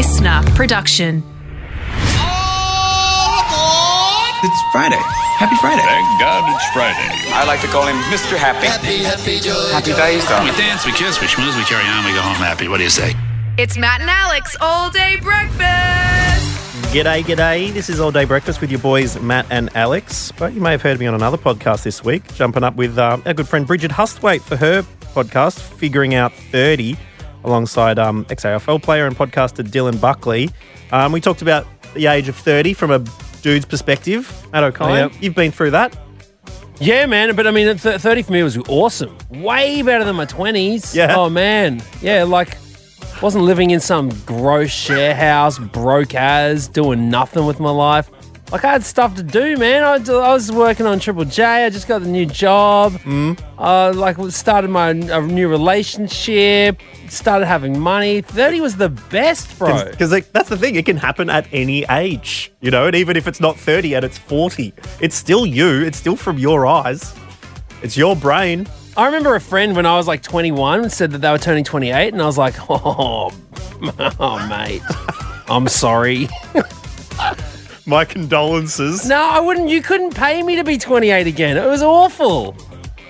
listener 0.00 0.40
production. 0.56 1.22
It's 4.42 4.62
Friday. 4.72 4.96
Happy 5.36 5.56
Friday. 5.60 5.82
Thank 5.82 6.08
God 6.18 6.56
it's 6.56 6.64
Friday. 6.72 7.12
I 7.36 7.44
like 7.44 7.60
to 7.60 7.66
call 7.66 7.86
him 7.86 7.96
Mr. 8.08 8.38
Happy. 8.38 8.66
Happy, 8.66 9.04
happy, 9.04 9.40
joy. 9.40 9.52
Happy 9.70 9.92
days, 9.92 10.26
though. 10.26 10.42
We 10.42 10.52
dance, 10.52 10.86
we 10.86 10.92
kiss, 10.92 11.20
we 11.20 11.26
schmooze, 11.26 11.54
we 11.54 11.64
carry 11.64 11.84
on, 11.84 12.02
we 12.06 12.12
go 12.12 12.22
home 12.22 12.36
happy. 12.36 12.66
What 12.66 12.78
do 12.78 12.84
you 12.84 12.88
say? 12.88 13.14
It's 13.58 13.76
Matt 13.76 14.00
and 14.00 14.08
Alex 14.08 14.56
all 14.62 14.88
day 14.88 15.16
breakfast. 15.20 15.60
G'day, 16.94 17.22
g'day. 17.22 17.70
This 17.70 17.90
is 17.90 18.00
All 18.00 18.10
Day 18.10 18.24
Breakfast 18.24 18.62
with 18.62 18.70
your 18.70 18.80
boys 18.80 19.20
Matt 19.20 19.44
and 19.50 19.68
Alex. 19.76 20.32
But 20.32 20.54
you 20.54 20.62
may 20.62 20.70
have 20.70 20.80
heard 20.80 20.98
me 20.98 21.08
on 21.08 21.14
another 21.14 21.36
podcast 21.36 21.82
this 21.82 22.02
week, 22.02 22.24
jumping 22.32 22.64
up 22.64 22.74
with 22.74 22.98
um, 22.98 23.22
our 23.26 23.34
good 23.34 23.46
friend 23.46 23.66
Bridget 23.66 23.90
Hustwaite 23.90 24.40
for 24.40 24.56
her 24.56 24.80
podcast, 25.14 25.60
Figuring 25.60 26.14
Out 26.14 26.32
30, 26.32 26.96
alongside 27.44 27.98
um, 27.98 28.26
ex-AFL 28.30 28.82
player 28.82 29.06
and 29.06 29.16
podcaster 29.16 29.64
Dylan 29.66 30.00
Buckley. 30.00 30.50
Um, 30.92 31.12
we 31.12 31.20
talked 31.20 31.42
about 31.42 31.66
the 31.94 32.06
age 32.06 32.28
of 32.28 32.36
30 32.36 32.74
from 32.74 32.90
a 32.90 32.98
dude's 33.42 33.64
perspective. 33.64 34.30
Matt 34.52 34.64
O'Kine, 34.64 34.94
Yep. 35.10 35.12
you've 35.20 35.34
been 35.34 35.50
through 35.52 35.70
that. 35.72 35.96
Yeah, 36.78 37.06
man. 37.06 37.34
But 37.36 37.46
I 37.46 37.50
mean, 37.50 37.76
30 37.76 38.22
for 38.22 38.32
me 38.32 38.42
was 38.42 38.56
awesome. 38.68 39.16
Way 39.30 39.82
better 39.82 40.04
than 40.04 40.16
my 40.16 40.26
20s. 40.26 40.94
Yeah. 40.94 41.14
Oh, 41.16 41.28
man. 41.28 41.82
Yeah, 42.00 42.24
like, 42.24 42.56
wasn't 43.22 43.44
living 43.44 43.70
in 43.70 43.80
some 43.80 44.08
gross 44.24 44.70
share 44.70 45.14
house, 45.14 45.58
broke 45.58 46.14
as, 46.14 46.68
doing 46.68 47.10
nothing 47.10 47.44
with 47.46 47.60
my 47.60 47.70
life. 47.70 48.10
Like, 48.52 48.64
I 48.64 48.72
had 48.72 48.82
stuff 48.82 49.14
to 49.14 49.22
do, 49.22 49.56
man. 49.56 49.84
I, 49.84 49.94
I 50.12 50.32
was 50.32 50.50
working 50.50 50.84
on 50.84 50.98
Triple 50.98 51.24
J. 51.24 51.44
I 51.44 51.70
just 51.70 51.86
got 51.86 52.02
the 52.02 52.08
new 52.08 52.26
job. 52.26 52.94
Mm. 52.94 53.40
Uh, 53.56 53.92
like, 53.94 54.16
started 54.32 54.68
my 54.68 54.88
a 54.88 55.22
new 55.22 55.48
relationship. 55.48 56.80
Started 57.08 57.46
having 57.46 57.78
money. 57.78 58.22
30 58.22 58.60
was 58.60 58.76
the 58.76 58.88
best, 58.88 59.56
bro. 59.56 59.84
Because 59.88 60.10
like, 60.10 60.32
that's 60.32 60.48
the 60.48 60.56
thing, 60.56 60.74
it 60.74 60.84
can 60.84 60.96
happen 60.96 61.30
at 61.30 61.46
any 61.52 61.84
age, 61.90 62.52
you 62.60 62.70
know, 62.70 62.86
and 62.86 62.96
even 62.96 63.16
if 63.16 63.28
it's 63.28 63.40
not 63.40 63.56
30 63.56 63.94
and 63.94 64.04
it's 64.04 64.18
40, 64.18 64.72
it's 65.00 65.14
still 65.14 65.46
you, 65.46 65.82
it's 65.82 65.98
still 65.98 66.16
from 66.16 66.38
your 66.38 66.66
eyes, 66.66 67.14
it's 67.82 67.96
your 67.96 68.16
brain. 68.16 68.66
I 68.96 69.06
remember 69.06 69.34
a 69.36 69.40
friend 69.40 69.76
when 69.76 69.86
I 69.86 69.96
was 69.96 70.08
like 70.08 70.22
21 70.22 70.90
said 70.90 71.12
that 71.12 71.18
they 71.18 71.30
were 71.30 71.38
turning 71.38 71.64
28, 71.64 72.12
and 72.12 72.20
I 72.20 72.26
was 72.26 72.38
like, 72.38 72.54
oh, 72.68 73.30
oh 74.18 74.48
mate, 74.48 74.82
I'm 75.48 75.68
sorry. 75.68 76.28
My 77.90 78.04
condolences. 78.04 79.08
No, 79.08 79.20
I 79.20 79.40
wouldn't. 79.40 79.68
You 79.68 79.82
couldn't 79.82 80.14
pay 80.14 80.44
me 80.44 80.54
to 80.54 80.62
be 80.62 80.78
28 80.78 81.26
again. 81.26 81.56
It 81.56 81.66
was 81.66 81.82
awful. 81.82 82.56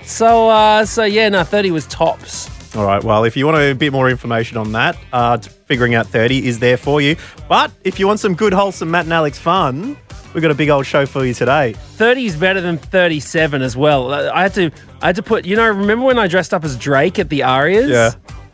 So, 0.05 0.49
uh, 0.49 0.87
so 0.87 1.05
yeah, 1.05 1.29
no, 1.29 1.45
30 1.45 1.71
was 1.71 1.87
tops. 1.89 2.49
All 2.75 2.87
right, 2.87 3.05
well, 3.05 3.25
if 3.25 3.37
you 3.37 3.45
want 3.45 3.59
a 3.59 3.75
bit 3.75 3.93
more 3.93 4.09
information 4.09 4.57
on 4.57 4.73
that, 4.73 4.97
uh, 5.13 5.37
figuring 5.37 5.95
out 5.95 6.07
30 6.07 6.47
is 6.47 6.61
there 6.61 6.79
for 6.79 7.03
you. 7.03 7.17
But 7.47 7.71
if 7.85 8.01
you 8.01 8.07
want 8.07 8.21
some 8.21 8.35
good, 8.35 8.55
wholesome 8.55 8.91
Matt 8.91 9.05
and 9.05 9.13
Alex 9.13 9.39
fun, 9.39 9.99
we've 10.33 10.41
got 10.41 10.51
a 10.51 10.55
big 10.55 10.71
old 10.71 10.87
show 10.87 11.05
for 11.05 11.27
you 11.27 11.35
today. 11.35 11.75
30 11.75 12.25
is 12.25 12.37
better 12.37 12.63
than 12.63 12.79
37 12.79 13.61
as 13.61 13.77
well. 13.77 14.15
Uh, 14.15 14.31
I 14.33 14.41
had 14.41 14.55
to, 14.55 14.71
I 15.03 15.09
had 15.09 15.17
to 15.17 15.23
put. 15.23 15.45
You 15.45 15.57
know, 15.57 15.69
remember 15.69 16.07
when 16.07 16.19
I 16.19 16.27
dressed 16.27 16.55
up 16.55 16.65
as 16.65 16.79
Drake 16.79 17.19
at 17.19 17.29
the 17.29 17.43
ARIAs? 17.43 17.91
Yeah. 17.91 18.13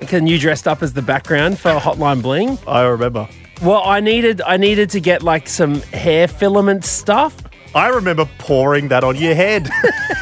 Can 0.08 0.26
you 0.26 0.40
dressed 0.40 0.66
up 0.66 0.82
as 0.82 0.92
the 0.92 1.02
background 1.02 1.60
for 1.60 1.70
Hotline 1.70 2.20
Bling? 2.20 2.58
I 2.66 2.82
remember. 2.82 3.28
Well, 3.62 3.82
I 3.84 4.00
needed, 4.00 4.42
I 4.42 4.56
needed 4.56 4.90
to 4.90 5.00
get 5.00 5.22
like 5.22 5.48
some 5.48 5.80
hair 5.82 6.28
filament 6.28 6.84
stuff 6.84 7.34
I 7.76 7.88
remember 7.88 8.26
pouring 8.38 8.88
that 8.88 9.04
on 9.04 9.16
your 9.16 9.34
head. 9.34 9.68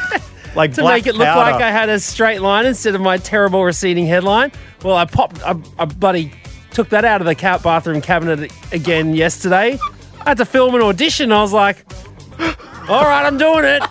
like 0.55 0.73
to 0.73 0.83
make 0.83 1.07
it 1.07 1.15
look 1.15 1.25
powder. 1.25 1.51
like 1.53 1.61
I 1.61 1.71
had 1.71 1.87
a 1.87 2.01
straight 2.01 2.41
line 2.41 2.65
instead 2.65 2.95
of 2.95 3.01
my 3.01 3.17
terrible 3.17 3.63
receding 3.63 4.05
headline. 4.05 4.51
Well, 4.83 4.97
I 4.97 5.05
popped, 5.05 5.41
I, 5.41 5.55
I 5.79 5.85
bloody 5.85 6.33
took 6.71 6.89
that 6.89 7.05
out 7.05 7.21
of 7.21 7.27
the 7.27 7.33
cat 7.33 7.63
bathroom 7.63 8.01
cabinet 8.01 8.51
again 8.73 9.15
yesterday. 9.15 9.79
I 10.19 10.29
had 10.29 10.37
to 10.39 10.45
film 10.45 10.75
an 10.75 10.81
audition. 10.81 11.31
I 11.31 11.41
was 11.41 11.53
like, 11.53 11.85
all 12.89 13.05
right, 13.05 13.25
I'm 13.25 13.37
doing 13.37 13.63
it. 13.63 13.81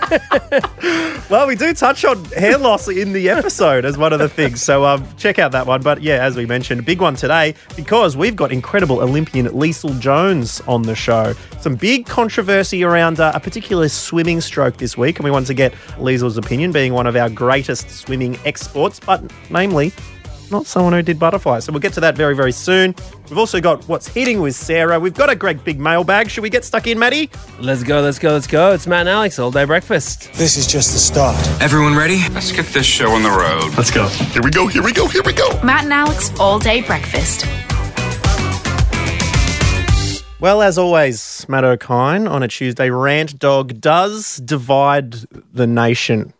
Well, 1.30 1.46
we 1.46 1.56
do 1.56 1.72
touch 1.72 2.04
on 2.04 2.22
hair 2.26 2.58
loss 2.58 2.86
in 2.86 3.14
the 3.14 3.30
episode 3.30 3.86
as 3.86 3.96
one 3.96 4.12
of 4.12 4.18
the 4.18 4.28
things. 4.28 4.62
So 4.62 4.84
um, 4.84 5.06
check 5.16 5.38
out 5.38 5.52
that 5.52 5.66
one. 5.66 5.80
But 5.80 6.02
yeah, 6.02 6.22
as 6.22 6.36
we 6.36 6.44
mentioned, 6.44 6.84
big 6.84 7.00
one 7.00 7.16
today 7.16 7.54
because 7.76 8.14
we've 8.14 8.36
got 8.36 8.52
incredible 8.52 9.00
Olympian 9.00 9.46
Leisel 9.46 9.98
Jones 9.98 10.60
on 10.68 10.82
the 10.82 10.94
show. 10.94 11.32
Some 11.60 11.76
big 11.76 12.04
controversy 12.04 12.84
around 12.84 13.20
uh, 13.20 13.32
a 13.34 13.40
particular 13.40 13.88
swimming 13.88 14.42
stroke 14.42 14.76
this 14.76 14.98
week. 14.98 15.18
And 15.18 15.24
we 15.24 15.30
want 15.30 15.46
to 15.46 15.54
get 15.54 15.72
Leisel's 15.96 16.36
opinion, 16.36 16.72
being 16.72 16.92
one 16.92 17.06
of 17.06 17.16
our 17.16 17.30
greatest 17.30 17.88
swimming 17.88 18.38
exports, 18.44 19.00
but 19.00 19.22
namely, 19.48 19.92
not 20.50 20.66
someone 20.66 20.92
who 20.92 21.02
did 21.02 21.18
butterfly. 21.18 21.60
So 21.60 21.72
we'll 21.72 21.80
get 21.80 21.92
to 21.94 22.00
that 22.00 22.16
very, 22.16 22.34
very 22.34 22.52
soon. 22.52 22.94
We've 23.28 23.38
also 23.38 23.60
got 23.60 23.84
what's 23.88 24.06
hitting 24.06 24.40
with 24.40 24.54
Sarah. 24.54 25.00
We've 25.00 25.14
got 25.14 25.30
a 25.30 25.36
great 25.36 25.64
big 25.64 25.80
mailbag. 25.80 26.30
Should 26.30 26.42
we 26.42 26.50
get 26.50 26.64
stuck 26.64 26.86
in, 26.86 26.98
Maddie? 26.98 27.30
Let's 27.58 27.82
go, 27.82 28.00
let's 28.00 28.18
go, 28.18 28.32
let's 28.32 28.46
go. 28.46 28.72
It's 28.72 28.86
Matt 28.86 29.00
and 29.00 29.08
Alex 29.08 29.38
all 29.38 29.50
day 29.50 29.64
breakfast. 29.64 30.32
This 30.34 30.56
is 30.56 30.66
just 30.66 30.92
the 30.92 30.98
start. 30.98 31.36
Everyone 31.60 31.96
ready? 31.96 32.20
Let's 32.30 32.52
get 32.52 32.66
this 32.66 32.86
show 32.86 33.10
on 33.10 33.22
the 33.22 33.30
road. 33.30 33.76
Let's 33.76 33.90
go. 33.90 34.08
Here 34.08 34.42
we 34.42 34.50
go, 34.50 34.66
here 34.66 34.82
we 34.82 34.92
go, 34.92 35.06
here 35.08 35.22
we 35.24 35.32
go. 35.32 35.48
Matt 35.62 35.84
and 35.84 35.92
Alex 35.92 36.32
all 36.38 36.58
day 36.58 36.82
breakfast. 36.82 37.46
Well, 40.40 40.60
as 40.60 40.76
always, 40.76 41.46
Matt 41.48 41.64
O'Kine 41.64 42.28
on 42.28 42.42
a 42.42 42.48
Tuesday, 42.48 42.90
Rant 42.90 43.38
Dog 43.38 43.80
does 43.80 44.36
divide 44.36 45.12
the 45.54 45.66
nation 45.66 46.34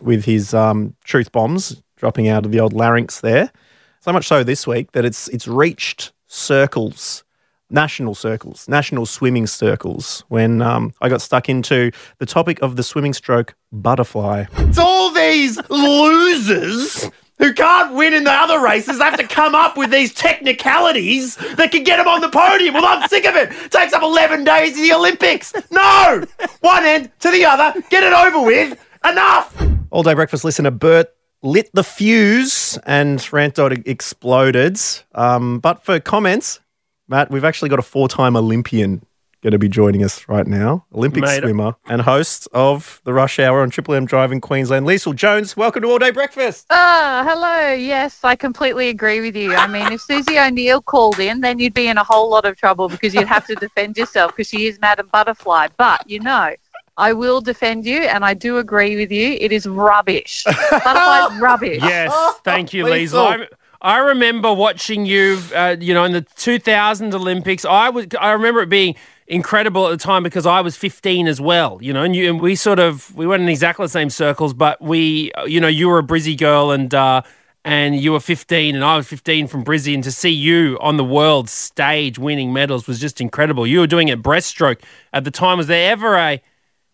with 0.00 0.24
his 0.24 0.54
um, 0.54 0.94
truth 1.02 1.32
bombs 1.32 1.82
dropping 2.00 2.28
out 2.28 2.44
of 2.44 2.50
the 2.50 2.58
old 2.58 2.72
larynx 2.72 3.20
there. 3.20 3.52
So 4.00 4.12
much 4.12 4.26
so 4.26 4.42
this 4.42 4.66
week 4.66 4.92
that 4.92 5.04
it's 5.04 5.28
it's 5.28 5.46
reached 5.46 6.12
circles, 6.26 7.22
national 7.68 8.14
circles, 8.14 8.66
national 8.66 9.04
swimming 9.04 9.46
circles. 9.46 10.24
When 10.28 10.62
um, 10.62 10.94
I 11.02 11.10
got 11.10 11.20
stuck 11.20 11.48
into 11.48 11.92
the 12.18 12.26
topic 12.26 12.60
of 12.62 12.76
the 12.76 12.82
swimming 12.82 13.12
stroke 13.12 13.54
butterfly. 13.70 14.46
It's 14.56 14.78
all 14.78 15.10
these 15.10 15.60
losers 15.68 17.10
who 17.38 17.52
can't 17.52 17.94
win 17.94 18.14
in 18.14 18.24
the 18.24 18.32
other 18.32 18.60
races. 18.60 18.98
They 18.98 19.04
have 19.04 19.18
to 19.18 19.26
come 19.26 19.54
up 19.54 19.76
with 19.76 19.90
these 19.90 20.14
technicalities 20.14 21.36
that 21.56 21.70
can 21.70 21.84
get 21.84 21.98
them 21.98 22.08
on 22.08 22.22
the 22.22 22.28
podium. 22.30 22.74
Well, 22.74 22.86
I'm 22.86 23.06
sick 23.08 23.26
of 23.26 23.36
it. 23.36 23.50
it 23.50 23.70
takes 23.70 23.92
up 23.92 24.02
11 24.02 24.44
days 24.44 24.76
of 24.76 24.82
the 24.82 24.92
Olympics. 24.92 25.52
No! 25.70 26.24
One 26.60 26.84
end 26.84 27.10
to 27.20 27.30
the 27.30 27.44
other. 27.44 27.80
Get 27.90 28.02
it 28.02 28.12
over 28.12 28.44
with. 28.44 28.78
Enough! 29.04 29.66
All 29.90 30.02
day 30.02 30.14
breakfast 30.14 30.44
listener 30.44 30.70
Bert 30.70 31.14
lit 31.42 31.70
the 31.72 31.84
fuse 31.84 32.78
and 32.86 33.32
rant 33.32 33.54
dot 33.54 33.72
exploded. 33.86 34.78
Um, 35.14 35.58
but 35.58 35.84
for 35.84 36.00
comments, 36.00 36.60
Matt, 37.08 37.30
we've 37.30 37.44
actually 37.44 37.70
got 37.70 37.78
a 37.78 37.82
four 37.82 38.08
time 38.08 38.36
Olympian 38.36 39.04
going 39.42 39.52
to 39.52 39.58
be 39.58 39.68
joining 39.68 40.04
us 40.04 40.28
right 40.28 40.46
now. 40.46 40.84
Olympic 40.94 41.22
Mate. 41.22 41.40
swimmer 41.40 41.74
and 41.88 42.02
host 42.02 42.46
of 42.52 43.00
the 43.04 43.12
Rush 43.14 43.38
Hour 43.38 43.62
on 43.62 43.70
Triple 43.70 43.94
M 43.94 44.04
Drive 44.04 44.32
in 44.32 44.40
Queensland. 44.40 44.86
Leisel 44.86 45.14
Jones, 45.14 45.56
welcome 45.56 45.82
to 45.82 45.88
All 45.88 45.98
Day 45.98 46.10
Breakfast. 46.10 46.66
Ah, 46.68 47.24
hello. 47.26 47.72
Yes, 47.72 48.20
I 48.22 48.36
completely 48.36 48.88
agree 48.88 49.20
with 49.20 49.34
you. 49.34 49.54
I 49.54 49.66
mean, 49.66 49.90
if 49.92 50.02
Susie 50.02 50.38
O'Neill 50.38 50.82
called 50.82 51.18
in, 51.18 51.40
then 51.40 51.58
you'd 51.58 51.74
be 51.74 51.88
in 51.88 51.96
a 51.96 52.04
whole 52.04 52.28
lot 52.28 52.44
of 52.44 52.56
trouble 52.56 52.88
because 52.88 53.14
you'd 53.14 53.28
have 53.28 53.46
to 53.46 53.54
defend 53.54 53.96
yourself 53.96 54.32
because 54.32 54.48
she 54.48 54.66
is 54.66 54.78
Madam 54.80 55.08
Butterfly. 55.10 55.68
But, 55.78 56.08
you 56.08 56.20
know, 56.20 56.54
I 57.00 57.14
will 57.14 57.40
defend 57.40 57.86
you 57.86 58.02
and 58.02 58.26
I 58.26 58.34
do 58.34 58.58
agree 58.58 58.94
with 58.94 59.10
you. 59.10 59.38
It 59.40 59.52
is 59.52 59.66
rubbish. 59.66 60.44
Butterfly's 60.70 61.40
rubbish. 61.40 61.82
Yes, 61.82 62.14
thank 62.44 62.74
you, 62.74 62.84
Please 62.86 63.12
Leisel. 63.12 63.48
I, 63.80 63.96
I 63.96 63.98
remember 64.00 64.52
watching 64.52 65.06
you, 65.06 65.40
uh, 65.56 65.76
you 65.80 65.94
know, 65.94 66.04
in 66.04 66.12
the 66.12 66.20
2000 66.20 67.14
Olympics. 67.14 67.64
I 67.64 67.88
was, 67.88 68.06
I 68.20 68.32
remember 68.32 68.60
it 68.60 68.68
being 68.68 68.96
incredible 69.26 69.86
at 69.86 69.92
the 69.92 69.96
time 69.96 70.22
because 70.22 70.44
I 70.44 70.60
was 70.60 70.76
15 70.76 71.26
as 71.26 71.40
well, 71.40 71.78
you 71.80 71.94
know, 71.94 72.02
and, 72.02 72.14
you, 72.14 72.28
and 72.28 72.38
we 72.38 72.54
sort 72.54 72.78
of, 72.78 73.16
we 73.16 73.26
weren't 73.26 73.42
in 73.42 73.48
exactly 73.48 73.86
the 73.86 73.90
same 73.90 74.10
circles, 74.10 74.52
but 74.52 74.82
we, 74.82 75.32
uh, 75.32 75.44
you 75.44 75.58
know, 75.58 75.68
you 75.68 75.88
were 75.88 76.00
a 76.00 76.02
Brizzy 76.02 76.36
girl 76.36 76.70
and, 76.70 76.94
uh, 76.94 77.22
and 77.64 77.98
you 77.98 78.12
were 78.12 78.20
15 78.20 78.74
and 78.74 78.84
I 78.84 78.98
was 78.98 79.06
15 79.06 79.46
from 79.46 79.64
Brizzy 79.64 79.94
and 79.94 80.04
to 80.04 80.12
see 80.12 80.30
you 80.30 80.76
on 80.82 80.98
the 80.98 81.04
world 81.04 81.48
stage 81.48 82.18
winning 82.18 82.52
medals 82.52 82.86
was 82.86 83.00
just 83.00 83.22
incredible. 83.22 83.66
You 83.66 83.80
were 83.80 83.86
doing 83.86 84.08
it 84.08 84.22
breaststroke 84.22 84.82
at 85.14 85.24
the 85.24 85.30
time. 85.30 85.56
Was 85.56 85.66
there 85.66 85.90
ever 85.90 86.16
a, 86.16 86.42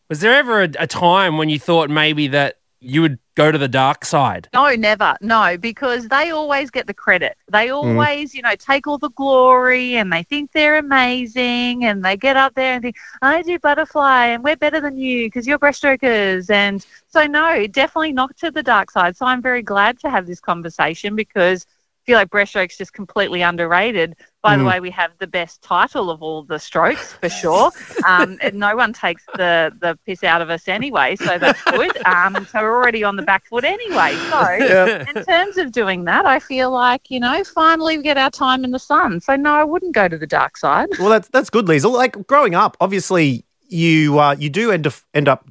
was 0.09 0.21
there 0.21 0.35
ever 0.35 0.63
a, 0.63 0.71
a 0.79 0.87
time 0.87 1.37
when 1.37 1.49
you 1.49 1.59
thought 1.59 1.91
maybe 1.91 2.29
that 2.29 2.59
you 2.81 3.03
would 3.03 3.19
go 3.35 3.51
to 3.51 3.59
the 3.59 3.69
dark 3.69 4.05
side? 4.05 4.49
No, 4.55 4.71
never. 4.75 5.17
No, 5.21 5.57
because 5.59 6.09
they 6.09 6.31
always 6.31 6.71
get 6.71 6.87
the 6.87 6.95
credit. 6.95 7.37
They 7.51 7.69
mm. 7.69 7.75
always, 7.75 8.35
you 8.35 8.43
know, 8.43 8.55
take 8.55 8.87
all 8.87 8.99
the 8.99 9.11
glory 9.11 9.97
and 9.97 10.13
they 10.13 10.23
think 10.23 10.53
they're 10.53 10.79
amazing 10.79 11.85
and 11.85 12.05
they 12.05 12.17
get 12.17 12.37
up 12.37 12.55
there 12.55 12.75
and 12.75 12.83
think, 12.83 12.97
I 13.23 13.43
do 13.43 13.59
butterfly 13.59 14.27
and 14.27 14.45
we're 14.45 14.57
better 14.57 14.81
than 14.81 14.97
you 14.97 15.27
because 15.27 15.47
you're 15.47 15.59
breaststrokers. 15.59 16.51
And 16.51 16.85
so, 17.09 17.27
no, 17.27 17.67
definitely 17.67 18.13
not 18.13 18.37
to 18.39 18.51
the 18.51 18.63
dark 18.63 18.91
side. 18.91 19.17
So 19.17 19.27
I'm 19.27 19.43
very 19.43 19.63
glad 19.63 19.99
to 20.01 20.11
have 20.11 20.27
this 20.27 20.41
conversation 20.41 21.17
because 21.17 21.67
feel 22.07 22.17
like 22.17 22.31
breaststroke's 22.31 22.79
just 22.79 22.93
completely 22.93 23.43
underrated. 23.43 24.15
By 24.43 24.57
the 24.57 24.63
Mm. 24.63 24.69
way, 24.69 24.81
we 24.81 24.91
have 24.91 25.11
the 25.19 25.27
best 25.27 25.61
title 25.63 26.09
of 26.09 26.23
all 26.23 26.45
the 26.45 26.59
strokes 26.61 27.15
for 27.15 27.29
sure. 27.29 27.73
Um, 28.07 28.39
and 28.41 28.55
no 28.55 28.77
one 28.77 28.93
takes 28.93 29.25
the, 29.35 29.73
the 29.81 29.99
piss 30.07 30.23
out 30.23 30.41
of 30.41 30.49
us 30.51 30.69
anyway, 30.69 31.17
so 31.17 31.37
that's 31.37 31.61
good. 31.65 31.97
Um, 32.07 32.47
so 32.51 32.61
we're 32.63 32.77
already 32.77 33.03
on 33.03 33.17
the 33.17 33.23
back 33.23 33.47
foot 33.49 33.65
anyway. 33.65 34.15
So 34.31 35.05
in 35.17 35.25
terms 35.25 35.57
of 35.59 35.73
doing 35.73 36.05
that, 36.05 36.27
I 36.27 36.39
feel 36.39 36.71
like, 36.71 37.11
you 37.11 37.19
know, 37.19 37.43
finally 37.43 37.97
we 37.97 38.05
get 38.05 38.17
our 38.17 38.31
time 38.31 38.65
in 38.65 38.71
the 38.71 38.79
sun. 38.79 39.21
So 39.21 39.35
no, 39.35 39.53
I 39.55 39.65
wouldn't 39.65 39.95
go 39.95 40.07
to 40.07 40.17
the 40.17 40.29
dark 40.29 40.57
side. 40.57 40.89
Well, 41.01 41.09
that's 41.09 41.29
that's 41.31 41.51
good, 41.51 41.67
Leisel. 41.67 41.93
Like 41.93 42.27
growing 42.29 42.55
up, 42.55 42.77
obviously 42.81 43.45
you 43.69 44.21
uh, 44.21 44.37
you 44.39 44.49
do 44.49 44.71
end 44.71 44.87
up 44.87 44.95
end 45.13 45.27
up. 45.27 45.45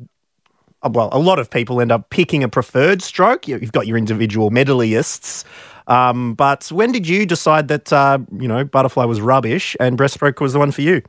uh, 0.83 0.89
Well, 0.93 1.09
a 1.11 1.19
lot 1.19 1.37
of 1.37 1.49
people 1.49 1.81
end 1.81 1.91
up 1.91 2.09
picking 2.11 2.43
a 2.45 2.47
preferred 2.47 3.01
stroke. 3.01 3.45
You- 3.45 3.57
You've 3.57 3.73
got 3.73 3.87
your 3.87 3.97
individual 3.97 4.51
medallists, 4.51 5.43
um, 5.87 6.33
but 6.33 6.71
when 6.71 6.91
did 6.91 7.07
you 7.07 7.25
decide 7.25 7.67
that 7.67 7.91
uh, 7.91 8.19
you 8.39 8.47
know 8.47 8.63
butterfly 8.63 9.05
was 9.05 9.21
rubbish 9.21 9.75
and 9.79 9.97
breaststroke 9.97 10.41
was 10.41 10.53
the 10.53 10.59
one 10.59 10.71
for 10.71 10.81
you? 10.81 11.01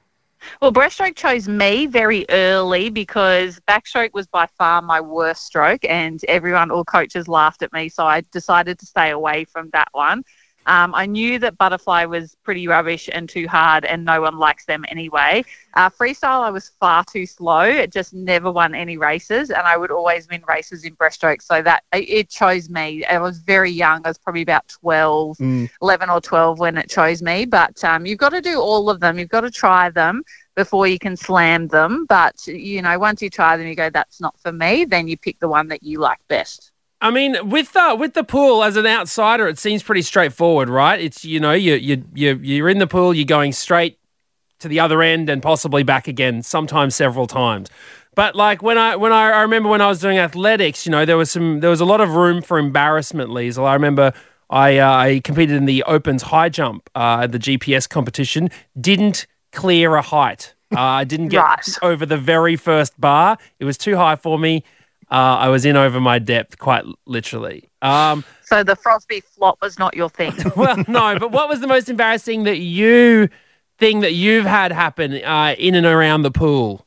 Well, 0.60 0.72
breaststroke 0.72 1.16
chose 1.16 1.48
me 1.48 1.86
very 1.86 2.26
early 2.28 2.90
because 2.90 3.60
backstroke 3.68 4.12
was 4.12 4.26
by 4.26 4.46
far 4.58 4.82
my 4.82 5.00
worst 5.00 5.44
stroke, 5.44 5.84
and 5.84 6.20
everyone, 6.28 6.70
all 6.70 6.84
coaches 6.84 7.26
laughed 7.26 7.62
at 7.62 7.72
me. 7.72 7.88
So 7.88 8.06
I 8.06 8.22
decided 8.32 8.78
to 8.78 8.86
stay 8.86 9.10
away 9.10 9.44
from 9.44 9.70
that 9.72 9.88
one. 9.92 10.22
Um, 10.66 10.94
I 10.94 11.06
knew 11.06 11.38
that 11.38 11.58
butterfly 11.58 12.04
was 12.04 12.36
pretty 12.42 12.66
rubbish 12.68 13.08
and 13.12 13.28
too 13.28 13.46
hard, 13.46 13.84
and 13.84 14.04
no 14.04 14.20
one 14.20 14.38
likes 14.38 14.64
them 14.66 14.84
anyway. 14.88 15.44
Uh, 15.74 15.88
freestyle, 15.88 16.42
I 16.42 16.50
was 16.50 16.70
far 16.80 17.04
too 17.04 17.26
slow. 17.26 17.60
It 17.60 17.92
just 17.92 18.12
never 18.12 18.50
won 18.50 18.74
any 18.74 18.96
races, 18.96 19.50
and 19.50 19.62
I 19.66 19.76
would 19.76 19.90
always 19.90 20.28
win 20.28 20.42
races 20.48 20.84
in 20.84 20.96
breaststroke. 20.96 21.42
So 21.42 21.62
that 21.62 21.84
it 21.92 22.28
chose 22.28 22.68
me. 22.68 23.04
I 23.04 23.18
was 23.18 23.38
very 23.38 23.70
young. 23.70 24.02
I 24.04 24.08
was 24.08 24.18
probably 24.18 24.42
about 24.42 24.68
12, 24.68 25.38
11 25.82 26.10
or 26.10 26.20
12 26.20 26.58
when 26.58 26.76
it 26.78 26.90
chose 26.90 27.22
me. 27.22 27.44
But 27.44 27.82
um, 27.84 28.06
you've 28.06 28.18
got 28.18 28.30
to 28.30 28.40
do 28.40 28.60
all 28.60 28.90
of 28.90 29.00
them. 29.00 29.18
You've 29.18 29.28
got 29.28 29.42
to 29.42 29.50
try 29.50 29.90
them 29.90 30.22
before 30.56 30.86
you 30.86 30.98
can 30.98 31.16
slam 31.16 31.68
them. 31.68 32.06
But, 32.08 32.46
you 32.46 32.82
know, 32.82 32.98
once 32.98 33.22
you 33.22 33.30
try 33.30 33.56
them, 33.56 33.66
you 33.66 33.74
go, 33.76 33.90
that's 33.90 34.20
not 34.20 34.38
for 34.40 34.52
me. 34.52 34.84
Then 34.84 35.06
you 35.06 35.16
pick 35.16 35.38
the 35.38 35.48
one 35.48 35.68
that 35.68 35.82
you 35.82 36.00
like 36.00 36.18
best. 36.28 36.72
I 37.00 37.10
mean, 37.10 37.36
with 37.48 37.72
the 37.72 37.94
with 37.98 38.14
the 38.14 38.24
pool 38.24 38.64
as 38.64 38.76
an 38.76 38.86
outsider, 38.86 39.46
it 39.48 39.58
seems 39.58 39.82
pretty 39.82 40.02
straightforward, 40.02 40.68
right? 40.68 41.00
It's 41.00 41.24
you 41.24 41.40
know 41.40 41.52
you 41.52 41.74
you 41.74 42.04
you 42.14 42.36
you're 42.42 42.68
in 42.68 42.78
the 42.78 42.86
pool, 42.86 43.12
you're 43.14 43.24
going 43.26 43.52
straight 43.52 43.98
to 44.60 44.68
the 44.68 44.80
other 44.80 45.02
end 45.02 45.28
and 45.28 45.42
possibly 45.42 45.82
back 45.82 46.08
again, 46.08 46.42
sometimes 46.42 46.94
several 46.94 47.26
times. 47.26 47.68
But 48.14 48.34
like 48.34 48.62
when 48.62 48.78
I 48.78 48.96
when 48.96 49.12
I, 49.12 49.30
I 49.30 49.42
remember 49.42 49.68
when 49.68 49.82
I 49.82 49.88
was 49.88 50.00
doing 50.00 50.16
athletics, 50.18 50.86
you 50.86 50.92
know, 50.92 51.04
there 51.04 51.18
was 51.18 51.30
some 51.30 51.60
there 51.60 51.68
was 51.70 51.82
a 51.82 51.84
lot 51.84 52.00
of 52.00 52.14
room 52.14 52.40
for 52.40 52.58
embarrassment, 52.58 53.28
Leisel. 53.30 53.66
I 53.66 53.74
remember 53.74 54.14
I 54.48 54.78
uh, 54.78 54.90
I 54.90 55.20
competed 55.22 55.54
in 55.56 55.66
the 55.66 55.82
opens 55.84 56.22
high 56.22 56.48
jump, 56.48 56.88
uh, 56.94 57.26
the 57.26 57.38
GPS 57.38 57.86
competition, 57.86 58.48
didn't 58.80 59.26
clear 59.52 59.96
a 59.96 60.02
height. 60.02 60.54
Uh, 60.74 60.80
I 60.80 61.04
didn't 61.04 61.28
get 61.28 61.42
Right. 61.44 61.68
over 61.82 62.06
the 62.06 62.16
very 62.16 62.56
first 62.56 62.98
bar. 62.98 63.36
It 63.60 63.66
was 63.66 63.76
too 63.76 63.96
high 63.96 64.16
for 64.16 64.38
me. 64.38 64.64
Uh, 65.10 65.38
I 65.38 65.48
was 65.48 65.64
in 65.64 65.76
over 65.76 66.00
my 66.00 66.18
depth, 66.18 66.58
quite 66.58 66.84
literally. 67.06 67.70
Um, 67.80 68.24
So 68.44 68.64
the 68.64 68.74
Fosbury 68.76 69.22
flop 69.22 69.58
was 69.62 69.78
not 69.78 69.94
your 69.96 70.08
thing. 70.08 70.34
well, 70.56 70.76
no, 70.88 71.18
but 71.18 71.30
what 71.30 71.48
was 71.48 71.60
the 71.60 71.68
most 71.68 71.88
embarrassing 71.88 72.42
that 72.44 72.58
you 72.58 73.28
thing 73.78 74.00
that 74.00 74.14
you've 74.14 74.46
had 74.46 74.72
happen 74.72 75.22
uh, 75.22 75.54
in 75.58 75.74
and 75.74 75.86
around 75.86 76.22
the 76.22 76.30
pool? 76.30 76.86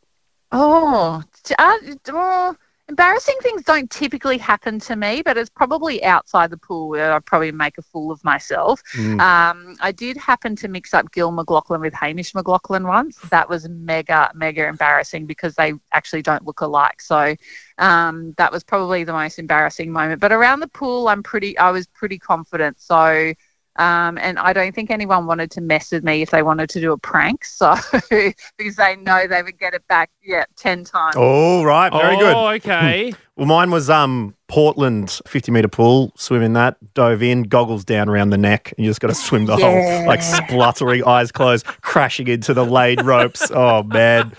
Oh, 0.52 1.24
uh, 1.58 2.54
embarrassing 2.90 3.36
things 3.42 3.64
don't 3.64 3.90
typically 3.90 4.38
happen 4.38 4.80
to 4.80 4.96
me, 4.96 5.22
but 5.22 5.38
it's 5.38 5.50
probably 5.50 6.04
outside 6.04 6.50
the 6.50 6.58
pool 6.58 6.90
where 6.90 7.14
I 7.14 7.20
probably 7.20 7.52
make 7.52 7.78
a 7.78 7.82
fool 7.82 8.12
of 8.12 8.22
myself. 8.24 8.82
Um, 9.20 9.76
I 9.80 9.92
did 9.92 10.18
happen 10.18 10.56
to 10.58 10.68
mix 10.68 10.94
up 10.94 11.12
Gil 11.12 11.32
McLachlan 11.32 11.82
with 11.82 11.94
Hamish 11.94 12.34
McLachlan 12.34 12.88
once. 12.88 13.18
That 13.30 13.48
was 13.48 13.70
mega, 13.70 14.32
mega 14.34 14.68
embarrassing 14.68 15.28
because 15.28 15.56
they 15.56 15.74
actually 15.94 16.24
don't 16.24 16.46
look 16.46 16.62
alike. 16.62 17.00
So 17.02 17.36
um, 17.78 18.34
that 18.38 18.52
was 18.52 18.64
probably 18.64 19.04
the 19.04 19.14
most 19.14 19.40
embarrassing 19.40 19.92
moment. 19.92 20.20
But 20.20 20.32
around 20.32 20.60
the 20.60 20.68
pool, 20.68 21.08
I'm 21.08 21.24
pretty. 21.24 21.58
I 21.58 21.72
was 21.72 21.88
pretty 21.88 22.18
confident. 22.20 22.82
So. 22.82 23.34
Um, 23.80 24.18
and 24.18 24.38
I 24.38 24.52
don't 24.52 24.76
think 24.76 24.92
anyone 24.92 25.26
wanted 25.26 25.52
to 25.52 25.62
mess 25.62 25.94
with 25.94 26.04
me 26.04 26.22
if 26.22 26.32
they 26.32 26.44
wanted 26.44 26.70
to 26.72 26.82
do 26.82 26.92
a 26.92 26.98
prank. 26.98 27.46
So, 27.46 27.76
because 28.58 28.76
they 28.76 28.98
know 28.98 29.26
they 29.26 29.42
would 29.42 29.58
get 29.58 29.74
it 29.74 29.88
back, 29.88 30.12
yeah, 30.22 30.44
10 30.58 30.84
times. 30.84 31.16
Oh, 31.18 31.64
right, 31.64 31.90
very 31.90 32.18
oh, 32.18 32.20
good. 32.20 32.36
okay. 32.36 33.14
Well, 33.40 33.48
mine 33.48 33.72
was 33.72 33.90
um 33.90 34.36
Portland 34.50 35.22
50 35.26 35.54
meter 35.54 35.70
pool, 35.70 36.12
swim 36.18 36.42
in 36.42 36.52
that, 36.54 36.76
dove 36.94 37.24
in, 37.24 37.44
goggles 37.44 37.86
down 37.86 38.10
around 38.10 38.32
the 38.32 38.38
neck, 38.38 38.74
and 38.76 38.86
you 38.86 38.90
just 38.90 39.00
got 39.00 39.08
to 39.08 39.16
swim 39.16 39.46
the 39.46 39.56
whole, 39.56 40.06
like 40.06 40.22
spluttering, 40.22 41.06
eyes 41.06 41.32
closed, 41.32 41.66
crashing 41.82 42.28
into 42.28 42.54
the 42.54 42.66
laid 42.66 43.02
ropes. 43.06 43.50
Oh, 43.50 43.84
man, 43.84 44.34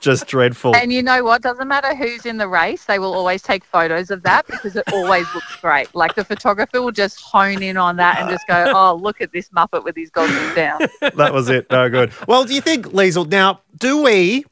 just 0.00 0.26
dreadful. 0.26 0.74
And 0.74 0.90
you 0.90 1.02
know 1.02 1.22
what? 1.22 1.42
Doesn't 1.42 1.68
matter 1.68 1.94
who's 1.94 2.24
in 2.24 2.38
the 2.38 2.48
race, 2.48 2.86
they 2.86 2.98
will 2.98 3.12
always 3.12 3.42
take 3.42 3.62
photos 3.62 4.10
of 4.10 4.22
that 4.22 4.46
because 4.46 4.74
it 4.74 4.84
always 4.90 5.26
looks 5.34 5.56
great. 5.56 5.94
Like 5.94 6.14
the 6.14 6.24
photographer 6.24 6.80
will 6.80 6.92
just 6.92 7.20
hone 7.20 7.62
in 7.62 7.76
on 7.76 7.96
that 7.96 8.18
and 8.20 8.30
just 8.30 8.46
go, 8.46 8.72
oh, 8.74 8.94
look 8.94 9.20
at 9.20 9.32
this 9.32 9.50
Muppet 9.50 9.84
with 9.84 9.96
his 9.96 10.08
goggles 10.08 10.54
down. 10.54 10.80
that 11.14 11.34
was 11.34 11.50
it. 11.50 11.70
No 11.70 11.90
good. 11.90 12.10
Well, 12.26 12.46
do 12.46 12.54
you 12.54 12.62
think, 12.62 12.86
Leisel, 12.86 13.28
now, 13.30 13.60
do 13.76 14.02
we, 14.02 14.46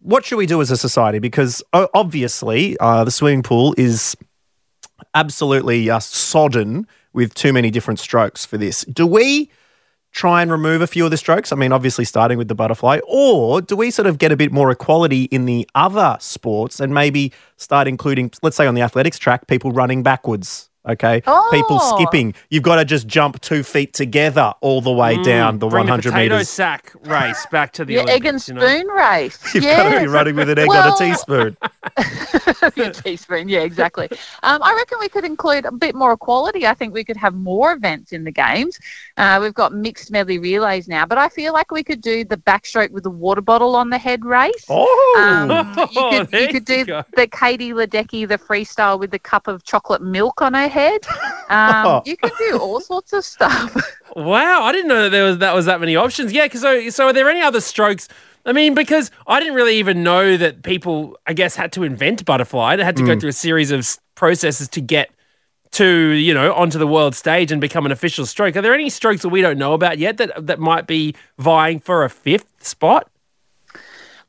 what 0.00 0.24
should 0.24 0.36
we 0.36 0.46
do 0.46 0.60
as 0.60 0.70
a 0.70 0.76
society? 0.76 1.18
Because 1.18 1.62
obviously, 1.72 2.76
uh, 2.78 3.04
the 3.04 3.10
swimming 3.10 3.42
pool 3.42 3.74
is 3.76 4.16
absolutely 5.14 5.90
uh, 5.90 5.98
sodden 5.98 6.86
with 7.12 7.34
too 7.34 7.52
many 7.52 7.70
different 7.70 7.98
strokes 7.98 8.44
for 8.44 8.56
this. 8.56 8.84
Do 8.84 9.06
we 9.06 9.50
try 10.12 10.42
and 10.42 10.50
remove 10.50 10.82
a 10.82 10.86
few 10.86 11.04
of 11.04 11.10
the 11.10 11.16
strokes? 11.16 11.52
I 11.52 11.56
mean, 11.56 11.72
obviously, 11.72 12.04
starting 12.04 12.38
with 12.38 12.48
the 12.48 12.54
butterfly, 12.54 13.00
or 13.06 13.60
do 13.60 13.76
we 13.76 13.90
sort 13.90 14.06
of 14.06 14.18
get 14.18 14.32
a 14.32 14.36
bit 14.36 14.52
more 14.52 14.70
equality 14.70 15.24
in 15.24 15.44
the 15.46 15.68
other 15.74 16.16
sports 16.20 16.80
and 16.80 16.92
maybe 16.92 17.32
start 17.56 17.88
including, 17.88 18.30
let's 18.42 18.56
say, 18.56 18.66
on 18.66 18.74
the 18.74 18.82
athletics 18.82 19.18
track, 19.18 19.46
people 19.46 19.72
running 19.72 20.02
backwards? 20.02 20.68
Okay, 20.88 21.20
people 21.52 21.78
Oh. 21.80 21.94
skipping. 21.96 22.34
You've 22.50 22.64
got 22.64 22.76
to 22.76 22.84
just 22.84 23.06
jump 23.06 23.40
two 23.40 23.62
feet 23.62 23.92
together 23.92 24.52
all 24.60 24.80
the 24.80 24.90
way 24.90 25.16
down 25.22 25.60
the 25.60 25.68
Bring 25.68 25.84
100 25.84 26.02
the 26.02 26.10
potato 26.10 26.34
meters. 26.34 26.48
sack 26.48 26.92
race 27.04 27.46
back 27.52 27.72
to 27.74 27.84
the 27.84 27.94
Yeah, 27.94 28.00
egg 28.08 28.24
and 28.26 28.42
Olympics, 28.42 28.48
you 28.48 28.54
know? 28.54 28.66
spoon 28.66 28.86
race. 28.88 29.38
You've 29.54 29.62
yeah. 29.64 29.76
got 29.76 29.94
to 29.94 30.00
be 30.00 30.06
running 30.08 30.34
with 30.34 30.48
an 30.50 30.58
egg 30.58 30.68
on 30.70 30.92
a 30.92 30.96
teaspoon. 30.96 31.56
a 31.96 32.90
teaspoon, 32.90 33.48
yeah, 33.48 33.60
exactly. 33.60 34.08
Um, 34.42 34.60
I 34.62 34.74
reckon 34.74 34.98
we 35.00 35.08
could 35.08 35.24
include 35.24 35.66
a 35.66 35.72
bit 35.72 35.94
more 35.94 36.12
equality. 36.12 36.66
I 36.66 36.74
think 36.74 36.92
we 36.94 37.04
could 37.04 37.16
have 37.16 37.34
more 37.34 37.72
events 37.72 38.12
in 38.12 38.24
the 38.24 38.32
games. 38.32 38.78
Uh, 39.16 39.38
we've 39.40 39.54
got 39.54 39.72
mixed 39.72 40.10
medley 40.10 40.38
relays 40.40 40.88
now, 40.88 41.06
but 41.06 41.16
I 41.16 41.28
feel 41.28 41.52
like 41.52 41.70
we 41.70 41.84
could 41.84 42.00
do 42.00 42.24
the 42.24 42.36
backstroke 42.38 42.90
with 42.90 43.04
the 43.04 43.10
water 43.10 43.40
bottle 43.40 43.76
on 43.76 43.90
the 43.90 43.98
head 43.98 44.24
race. 44.24 44.64
Oh, 44.68 45.14
Um, 45.16 45.50
you 45.92 46.00
Oh, 46.00 46.10
could, 46.10 46.30
there 46.30 46.40
you 46.42 46.48
could 46.48 46.64
do 46.64 46.84
go. 46.84 47.04
the 47.14 47.26
Katie 47.28 47.72
Ledecky, 47.72 48.26
the 48.26 48.38
freestyle 48.38 48.98
with 48.98 49.12
the 49.12 49.18
cup 49.20 49.46
of 49.46 49.62
chocolate 49.62 50.02
milk 50.02 50.42
on 50.42 50.54
her 50.54 50.68
head. 50.72 51.06
Um, 51.48 52.02
you 52.04 52.16
can 52.16 52.30
do 52.38 52.58
all 52.58 52.80
sorts 52.92 53.12
of 53.12 53.24
stuff. 53.24 53.76
Wow, 54.16 54.62
I 54.62 54.72
didn't 54.72 54.88
know 54.88 55.02
that 55.02 55.10
there 55.10 55.24
was 55.24 55.38
that 55.38 55.54
was 55.54 55.66
that 55.66 55.80
many 55.80 55.96
options. 55.96 56.32
Yeah, 56.32 56.46
because 56.46 56.62
so, 56.62 56.88
so 56.90 57.06
are 57.08 57.12
there 57.12 57.28
any 57.28 57.42
other 57.42 57.60
strokes? 57.60 58.08
I 58.44 58.52
mean, 58.52 58.74
because 58.74 59.10
I 59.26 59.38
didn't 59.38 59.54
really 59.54 59.76
even 59.76 60.02
know 60.02 60.36
that 60.36 60.62
people, 60.62 61.16
I 61.26 61.32
guess, 61.32 61.54
had 61.54 61.72
to 61.72 61.84
invent 61.84 62.24
butterfly. 62.24 62.76
They 62.76 62.84
had 62.84 62.96
to 62.96 63.06
go 63.06 63.18
through 63.18 63.28
a 63.28 63.34
series 63.34 63.70
of 63.70 63.88
processes 64.16 64.68
to 64.68 64.80
get 64.80 65.10
to 65.72 65.86
you 65.86 66.34
know 66.34 66.52
onto 66.52 66.78
the 66.78 66.86
world 66.86 67.14
stage 67.14 67.52
and 67.52 67.60
become 67.60 67.86
an 67.86 67.92
official 67.92 68.26
stroke. 68.26 68.56
Are 68.56 68.62
there 68.62 68.74
any 68.74 68.90
strokes 68.90 69.22
that 69.22 69.28
we 69.28 69.42
don't 69.42 69.58
know 69.58 69.74
about 69.74 69.98
yet 69.98 70.16
that 70.16 70.46
that 70.46 70.58
might 70.58 70.86
be 70.86 71.14
vying 71.38 71.78
for 71.80 72.04
a 72.04 72.10
fifth 72.10 72.46
spot? 72.58 73.08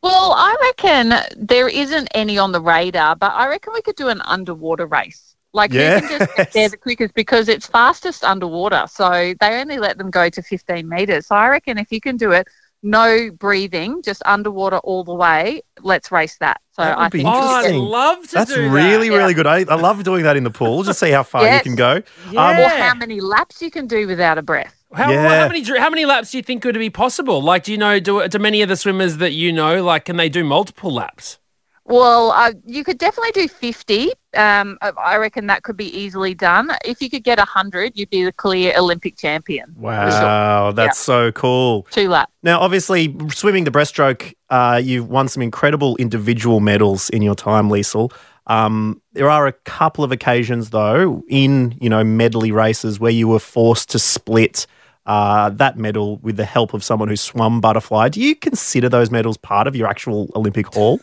well, 0.03 0.33
I 0.33 0.55
reckon 0.61 1.13
there 1.37 1.69
isn't 1.69 2.09
any 2.13 2.37
on 2.37 2.51
the 2.51 2.59
radar, 2.59 3.15
but 3.15 3.31
I 3.31 3.47
reckon 3.47 3.71
we 3.73 3.81
could 3.81 3.95
do 3.95 4.09
an 4.09 4.21
underwater 4.21 4.85
race. 4.85 5.32
Like 5.53 5.71
who 5.71 5.77
can 5.77 6.09
just 6.19 6.35
get 6.35 6.51
there 6.53 6.69
the 6.69 6.77
quickest 6.77 7.13
because 7.13 7.47
it's 7.47 7.67
fastest 7.67 8.23
underwater. 8.23 8.85
So 8.89 9.33
they 9.39 9.61
only 9.61 9.77
let 9.77 9.97
them 9.97 10.09
go 10.09 10.29
to 10.29 10.41
15 10.41 10.87
meters. 10.89 11.27
So 11.27 11.35
I 11.35 11.47
reckon 11.49 11.77
if 11.77 11.91
you 11.91 12.01
can 12.01 12.17
do 12.17 12.31
it, 12.31 12.47
no 12.85 13.29
breathing, 13.31 14.01
just 14.01 14.21
underwater 14.25 14.77
all 14.79 15.03
the 15.05 15.13
way, 15.13 15.61
let's 15.81 16.11
race 16.11 16.37
that. 16.39 16.59
So 16.73 16.81
That 16.81 16.97
would 16.97 17.03
I 17.03 17.09
be 17.09 17.17
think 17.19 17.29
Oh, 17.29 17.39
I'd 17.55 17.75
love 17.75 18.27
to 18.29 18.33
That's 18.33 18.53
do 18.53 18.69
really, 18.69 19.09
that. 19.09 19.15
really 19.15 19.33
good. 19.33 19.47
I, 19.47 19.59
I 19.59 19.75
love 19.75 20.03
doing 20.03 20.23
that 20.23 20.35
in 20.35 20.43
the 20.43 20.49
pool. 20.51 20.83
Just 20.83 20.99
see 20.99 21.11
how 21.11 21.23
far 21.23 21.43
Yes. 21.43 21.63
you 21.63 21.69
can 21.71 21.75
go. 21.77 21.91
Um, 21.97 22.03
yeah. 22.31 22.65
or 22.65 22.69
how 22.81 22.93
many 22.95 23.21
laps 23.21 23.61
you 23.61 23.71
can 23.71 23.87
do 23.87 24.05
without 24.07 24.37
a 24.37 24.41
breath. 24.41 24.75
How, 24.93 25.09
Yeah. 25.11 25.43
how 25.43 25.47
many 25.47 25.63
how 25.63 25.89
many 25.89 26.05
laps 26.05 26.31
do 26.31 26.37
you 26.37 26.43
think 26.43 26.65
would 26.65 26.75
be 26.75 26.89
possible? 26.89 27.41
Like, 27.41 27.63
do 27.63 27.71
you 27.71 27.77
know 27.77 27.99
do 27.99 28.27
do 28.27 28.37
many 28.39 28.61
of 28.63 28.69
the 28.69 28.75
swimmers 28.75 29.17
that 29.17 29.31
you 29.31 29.53
know 29.53 29.83
like 29.83 30.05
can 30.05 30.17
they 30.17 30.29
do 30.29 30.43
multiple 30.43 30.91
laps? 30.93 31.39
Well, 31.85 32.31
uh, 32.31 32.53
you 32.65 32.83
could 32.83 32.97
definitely 32.97 33.31
do 33.31 33.47
50. 33.47 34.11
Um, 34.35 34.77
I- 34.81 35.17
reckon 35.17 35.47
that 35.47 35.63
could 35.63 35.77
be 35.77 35.95
easily 35.97 36.33
done. 36.33 36.71
If 36.85 37.01
you 37.01 37.09
could 37.09 37.23
get 37.23 37.37
100, 37.37 37.93
you'd 37.95 38.09
be 38.09 38.23
the 38.23 38.31
clear 38.31 38.73
Olympic 38.77 39.17
champion. 39.17 39.73
Wow, 39.77 40.71
that's 40.71 40.97
so 40.97 41.31
cool. 41.33 41.85
Two 41.91 42.09
laps. 42.09 42.31
Now, 42.41 42.59
obviously, 42.59 43.15
swimming 43.29 43.65
the 43.65 43.71
breaststroke, 43.71 44.33
uh, 44.49 44.81
you've 44.83 45.09
won 45.09 45.27
some 45.27 45.43
incredible 45.43 45.95
individual 45.97 46.61
medals 46.61 47.09
in 47.09 47.21
your 47.21 47.35
time, 47.35 47.69
Leisel. 47.69 48.11
Um, 48.47 49.01
there 49.13 49.29
are 49.29 49.47
a 49.47 49.53
couple 49.53 50.03
of 50.03 50.11
occasions, 50.11 50.71
though, 50.71 51.23
in 51.27 51.77
you 51.79 51.89
know 51.89 52.03
medley 52.03 52.51
races 52.51 52.99
where 52.99 53.11
you 53.11 53.27
were 53.27 53.39
forced 53.39 53.89
to 53.91 53.99
split 53.99 54.67
uh, 55.05 55.49
that 55.49 55.77
medal 55.77 56.17
with 56.17 56.37
the 56.37 56.45
help 56.45 56.73
of 56.73 56.83
someone 56.83 57.09
who 57.09 57.15
swum 57.15 57.61
butterfly. 57.61 58.09
Do 58.09 58.21
you 58.21 58.35
consider 58.35 58.89
those 58.89 59.11
medals 59.11 59.37
part 59.37 59.67
of 59.67 59.75
your 59.75 59.87
actual 59.87 60.29
Olympic 60.35 60.73
haul? 60.73 60.99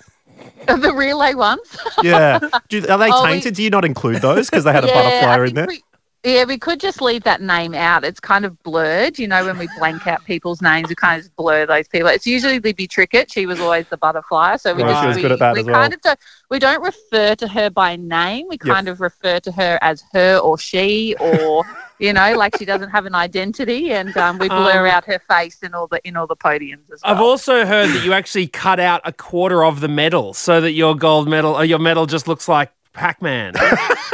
the 0.66 0.92
relay 0.94 1.34
ones. 1.34 1.60
Yeah. 2.02 2.38
Do, 2.68 2.78
are 2.88 2.98
they 2.98 3.10
Oh, 3.12 3.24
we- 3.24 3.30
tainted? 3.30 3.54
Do 3.54 3.62
you 3.62 3.70
not 3.70 3.84
include 3.84 4.22
those 4.22 4.48
because 4.50 4.64
they 4.64 4.72
had 4.72 4.84
a 4.84 4.88
Yeah, 4.88 4.94
butterfly 4.94 5.46
in 5.48 5.54
there? 5.54 5.66
we- 5.66 5.82
yeah, 6.24 6.44
we 6.44 6.58
could 6.58 6.80
just 6.80 7.00
leave 7.00 7.22
that 7.24 7.40
name 7.40 7.74
out. 7.74 8.04
It's 8.04 8.20
kind 8.20 8.44
of 8.44 8.62
blurred. 8.62 9.18
You 9.18 9.26
know, 9.26 9.44
when 9.44 9.56
we 9.58 9.68
blank 9.78 10.06
out 10.06 10.22
people's 10.24 10.60
names, 10.60 10.88
we 10.90 10.94
kind 10.94 11.18
of 11.18 11.24
just 11.24 11.36
blur 11.36 11.64
those 11.66 11.88
people. 11.88 12.08
It's 12.08 12.26
usually 12.26 12.58
Libby 12.60 12.86
Trickett. 12.86 13.32
She 13.32 13.46
was 13.46 13.58
always 13.58 13.86
the 13.88 13.96
butterfly. 13.96 14.56
So 14.56 14.74
we 14.74 14.82
Right, 14.82 14.92
just 15.06 15.16
we, 15.16 15.22
good 15.22 15.32
at 15.32 15.38
that 15.38 15.54
we 15.54 15.60
as 15.60 15.66
well. 15.66 15.74
kind 15.74 15.94
of 15.94 16.00
don't, 16.02 16.18
we 16.50 16.58
don't 16.58 16.82
refer 16.82 17.34
to 17.36 17.48
her 17.48 17.70
by 17.70 17.96
name. 17.96 18.46
We 18.48 18.58
Yep. 18.62 18.74
kind 18.74 18.88
of 18.88 19.00
refer 19.00 19.40
to 19.40 19.52
her 19.52 19.78
as 19.80 20.02
her 20.12 20.36
or 20.38 20.58
she 20.58 21.16
or 21.20 21.64
you 21.98 22.12
know, 22.12 22.34
like 22.34 22.56
she 22.56 22.64
doesn't 22.64 22.88
have 22.90 23.04
an 23.06 23.14
identity, 23.14 23.92
and 23.92 24.14
um, 24.16 24.38
we 24.38 24.48
blur 24.48 24.86
Um, 24.86 24.92
out 24.92 25.04
her 25.04 25.18
face 25.28 25.62
in 25.62 25.74
all 25.74 25.86
the 25.86 26.00
in 26.06 26.16
all 26.16 26.26
the 26.26 26.36
podiums 26.36 26.90
as 26.92 27.02
well. 27.04 27.14
I've 27.14 27.20
also 27.20 27.64
heard 27.66 27.88
that 27.90 28.04
you 28.04 28.12
actually 28.14 28.46
cut 28.46 28.80
out 28.80 29.00
a 29.04 29.12
quarter 29.12 29.62
of 29.64 29.80
the 29.80 29.88
medal 29.88 30.32
so 30.34 30.60
that 30.62 30.72
your 30.72 30.94
gold 30.96 31.28
medal 31.28 31.54
or 31.54 31.64
your 31.64 31.78
medal 31.78 32.06
just 32.06 32.26
looks 32.26 32.48
like 32.48 32.72
Pac-Man. 32.92 33.54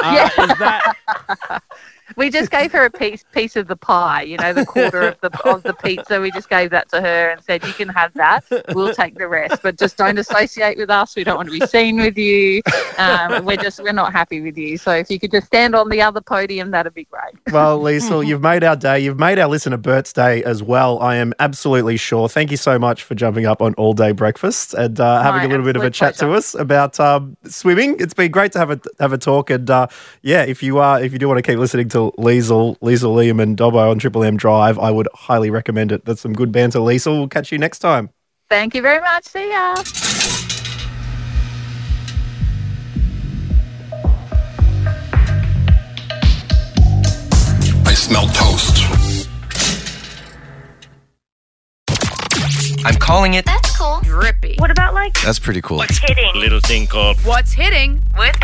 Uh, 0.03 0.29
Is 0.39 0.59
that 0.59 0.95
we 2.17 2.31
just 2.31 2.51
gave 2.51 2.73
her 2.73 2.85
a 2.85 2.91
piece 2.91 3.25
piece 3.33 3.57
of 3.57 3.69
the 3.69 3.77
pie, 3.77 4.23
you 4.23 4.39
know, 4.39 4.53
the 4.53 4.65
quarter 4.65 5.03
of 5.03 5.21
the 5.21 5.31
of 5.49 5.63
the 5.63 5.75
pizza. 5.75 6.21
We 6.21 6.31
just 6.31 6.49
gave 6.49 6.71
that 6.71 6.89
to 6.91 7.01
her 7.01 7.31
and 7.31 7.43
said, 7.43 7.65
"You 7.65 7.73
can 7.73 7.89
have 7.91 8.13
that. 8.15 8.45
We'll 8.75 8.95
take 8.95 9.17
the 9.19 9.29
rest, 9.29 9.63
but 9.63 9.79
just 9.79 9.97
don't 9.97 10.19
associate 10.19 10.79
with 10.79 10.91
us. 10.91 11.15
We 11.15 11.25
don't 11.25 11.37
want 11.37 11.51
to 11.51 11.59
be 11.59 11.67
seen 11.67 11.99
with 11.99 12.17
you. 12.17 12.63
Um, 12.99 13.45
we're 13.45 13.57
just 13.57 13.83
we're 13.83 13.93
not 13.93 14.13
happy 14.13 14.41
with 14.41 14.57
you. 14.57 14.79
So 14.79 14.93
if 14.93 15.11
you 15.11 15.21
could 15.21 15.31
just 15.31 15.47
stand 15.47 15.75
on 15.75 15.91
the 15.91 16.01
other 16.01 16.21
podium, 16.21 16.71
that'd 16.71 16.95
be 16.95 17.05
great." 17.05 17.35
Well, 17.53 17.79
Leisel, 17.81 18.27
you've 18.27 18.43
made 18.43 18.65
our 18.65 18.77
day. 18.77 19.01
You've 19.01 19.19
made 19.19 19.39
our 19.39 19.49
listener 19.49 19.77
Bert's 19.77 20.13
day 20.13 20.43
as 20.45 20.63
well. 20.63 20.99
I 21.01 21.17
am 21.17 21.35
absolutely 21.39 21.99
sure. 21.99 22.29
Thank 22.29 22.51
you 22.51 22.57
so 22.57 22.79
much 22.79 23.03
for 23.03 23.15
jumping 23.15 23.47
up 23.47 23.61
on 23.61 23.75
all 23.75 23.93
day 23.93 24.13
breakfast 24.13 24.75
and 24.75 24.99
uh, 24.99 25.23
having 25.23 25.41
My 25.41 25.45
a 25.45 25.49
little 25.49 25.65
bit 25.65 25.77
of 25.77 25.83
a 25.83 25.91
chat 25.91 26.15
to 26.17 26.33
us 26.33 26.55
about 26.55 26.99
um, 26.99 27.37
swimming. 27.45 27.97
It's 27.99 28.15
been 28.15 28.31
great 28.31 28.53
to 28.53 28.59
have 28.59 28.71
a 28.71 28.81
have 29.01 29.13
a 29.13 29.19
talk. 29.19 29.51
And 29.51 29.69
uh, 29.71 29.89
yeah, 30.23 30.43
if 30.43 30.63
you 30.63 30.79
are 30.79 31.01
if 31.03 31.13
you 31.13 31.19
do 31.19 31.29
want 31.29 31.39
to 31.39 31.43
keep 31.43 31.59
listening 31.59 31.89
to 31.91 32.06
Leisel, 32.13 32.79
Leisel, 32.79 33.15
Liam, 33.15 33.43
and 33.43 33.57
Dobbo 33.57 33.91
on 33.91 33.99
Triple 33.99 34.25
M 34.25 34.37
Drive, 34.37 34.79
I 34.79 34.91
would 34.91 35.09
highly 35.15 35.51
recommend 35.51 35.93
it. 35.93 36.05
That's 36.05 36.21
some 36.21 36.33
good 36.33 36.53
banter. 36.53 36.79
Leisel, 36.79 37.19
we'll 37.19 37.29
catch 37.29 37.53
you 37.53 37.59
next 37.59 37.81
time. 37.81 38.11
Thank 38.49 38.75
you 38.75 38.83
very 38.83 39.01
much. 39.01 39.25
See 39.25 39.51
ya. 39.51 39.75
I 47.85 47.95
smell 47.95 48.29
toast. 48.29 48.87
I'm 52.87 52.95
calling 53.01 53.35
it. 53.35 53.45
That's 53.45 53.77
cool. 53.77 53.99
Drippy. 54.05 54.55
What 54.59 54.71
about 54.71 54.95
like 54.95 55.21
That's 55.25 55.41
pretty 55.41 55.61
cool. 55.61 55.79
What's 55.79 55.99
hitting? 55.99 56.31
Little 56.37 56.61
thing 56.61 56.87
called 56.87 57.17
What's 57.25 57.53
hitting 57.53 58.01
with 58.17 58.37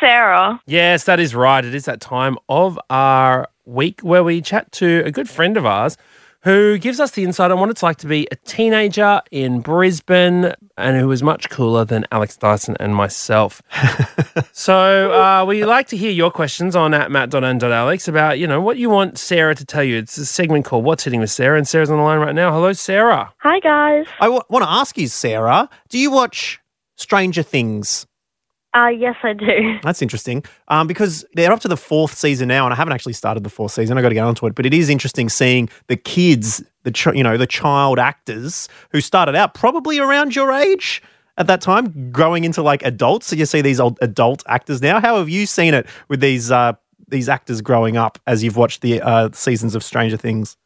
Sarah. 0.00 0.60
Yes, 0.66 1.04
that 1.04 1.20
is 1.20 1.34
right. 1.34 1.64
It 1.64 1.74
is 1.74 1.84
that 1.84 2.00
time 2.00 2.38
of 2.48 2.78
our 2.88 3.48
week 3.66 4.00
where 4.00 4.24
we 4.24 4.40
chat 4.40 4.72
to 4.72 5.02
a 5.04 5.10
good 5.10 5.28
friend 5.28 5.56
of 5.56 5.64
ours 5.66 5.96
who 6.42 6.78
gives 6.78 6.98
us 6.98 7.10
the 7.10 7.22
insight 7.22 7.50
on 7.50 7.60
what 7.60 7.68
it's 7.68 7.82
like 7.82 7.98
to 7.98 8.06
be 8.06 8.26
a 8.32 8.36
teenager 8.36 9.20
in 9.30 9.60
Brisbane 9.60 10.54
and 10.78 10.96
who 10.96 11.10
is 11.12 11.22
much 11.22 11.50
cooler 11.50 11.84
than 11.84 12.06
Alex 12.10 12.36
Dyson 12.38 12.76
and 12.80 12.94
myself. 12.94 13.60
so 14.52 15.12
uh, 15.12 15.44
we 15.44 15.64
like 15.66 15.88
to 15.88 15.98
hear 15.98 16.10
your 16.10 16.30
questions 16.30 16.74
on 16.74 16.94
at 16.94 17.10
matt.and.alex 17.10 18.08
about, 18.08 18.38
you 18.38 18.46
know, 18.46 18.60
what 18.60 18.78
you 18.78 18.88
want 18.88 19.18
Sarah 19.18 19.54
to 19.54 19.66
tell 19.66 19.84
you. 19.84 19.98
It's 19.98 20.16
a 20.16 20.24
segment 20.24 20.64
called 20.64 20.84
What's 20.84 21.04
Hitting 21.04 21.20
with 21.20 21.30
Sarah, 21.30 21.58
and 21.58 21.68
Sarah's 21.68 21.90
on 21.90 21.98
the 21.98 22.02
line 22.04 22.20
right 22.20 22.34
now. 22.34 22.50
Hello, 22.52 22.72
Sarah. 22.72 23.34
Hi 23.38 23.60
guys. 23.60 24.06
I 24.18 24.24
w- 24.24 24.42
want 24.48 24.64
to 24.64 24.70
ask 24.70 24.96
you, 24.96 25.08
Sarah, 25.08 25.68
do 25.90 25.98
you 25.98 26.10
watch 26.10 26.58
Stranger 26.96 27.42
Things? 27.42 28.06
Uh 28.74 28.88
yes 28.88 29.16
I 29.22 29.32
do. 29.32 29.78
That's 29.82 30.02
interesting 30.02 30.44
um, 30.68 30.86
because 30.86 31.24
they're 31.34 31.52
up 31.52 31.60
to 31.60 31.68
the 31.68 31.76
fourth 31.76 32.14
season 32.14 32.48
now, 32.48 32.64
and 32.64 32.72
I 32.72 32.76
haven't 32.76 32.92
actually 32.92 33.14
started 33.14 33.42
the 33.42 33.50
fourth 33.50 33.72
season. 33.72 33.98
I 33.98 34.02
got 34.02 34.10
to 34.10 34.14
get 34.14 34.24
onto 34.24 34.46
it, 34.46 34.54
but 34.54 34.66
it 34.66 34.74
is 34.74 34.88
interesting 34.88 35.28
seeing 35.28 35.68
the 35.88 35.96
kids, 35.96 36.62
the 36.84 36.92
ch- 36.92 37.06
you 37.06 37.24
know 37.24 37.36
the 37.36 37.46
child 37.46 37.98
actors 37.98 38.68
who 38.90 39.00
started 39.00 39.34
out 39.34 39.54
probably 39.54 39.98
around 39.98 40.36
your 40.36 40.52
age 40.52 41.02
at 41.36 41.46
that 41.46 41.60
time, 41.60 42.12
growing 42.12 42.44
into 42.44 42.62
like 42.62 42.82
adults. 42.84 43.26
So 43.28 43.36
you 43.36 43.46
see 43.46 43.62
these 43.62 43.80
old 43.80 43.98
adult 44.02 44.44
actors 44.46 44.82
now. 44.82 45.00
How 45.00 45.16
have 45.16 45.28
you 45.28 45.46
seen 45.46 45.74
it 45.74 45.86
with 46.08 46.20
these 46.20 46.50
uh, 46.50 46.74
these 47.08 47.28
actors 47.28 47.60
growing 47.60 47.96
up 47.96 48.18
as 48.26 48.44
you've 48.44 48.56
watched 48.56 48.82
the 48.82 49.00
uh, 49.00 49.30
seasons 49.32 49.74
of 49.74 49.82
Stranger 49.82 50.16
Things? 50.16 50.56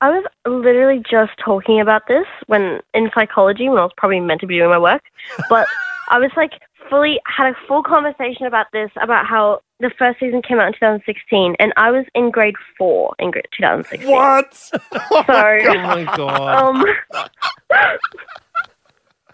I 0.00 0.10
was 0.10 0.24
literally 0.46 1.02
just 1.10 1.32
talking 1.44 1.80
about 1.80 2.06
this 2.08 2.26
when 2.46 2.80
in 2.94 3.10
psychology 3.14 3.68
when 3.68 3.78
I 3.78 3.82
was 3.82 3.92
probably 3.96 4.20
meant 4.20 4.40
to 4.40 4.46
be 4.46 4.56
doing 4.56 4.70
my 4.70 4.78
work. 4.78 5.02
But 5.48 5.66
I 6.10 6.18
was 6.18 6.30
like 6.36 6.52
fully 6.88 7.20
had 7.26 7.50
a 7.50 7.56
full 7.66 7.82
conversation 7.82 8.46
about 8.46 8.66
this 8.72 8.90
about 9.00 9.26
how 9.26 9.60
the 9.80 9.90
first 9.98 10.18
season 10.18 10.42
came 10.42 10.58
out 10.58 10.66
in 10.66 10.72
2016 10.74 11.54
and 11.60 11.72
I 11.76 11.90
was 11.90 12.04
in 12.14 12.30
grade 12.30 12.56
4 12.76 13.14
in 13.18 13.32
2016. 13.32 14.10
What? 14.10 14.54
So 15.10 15.24
Oh 15.28 15.78
my 15.78 16.04
God. 16.16 16.54
um 16.54 16.84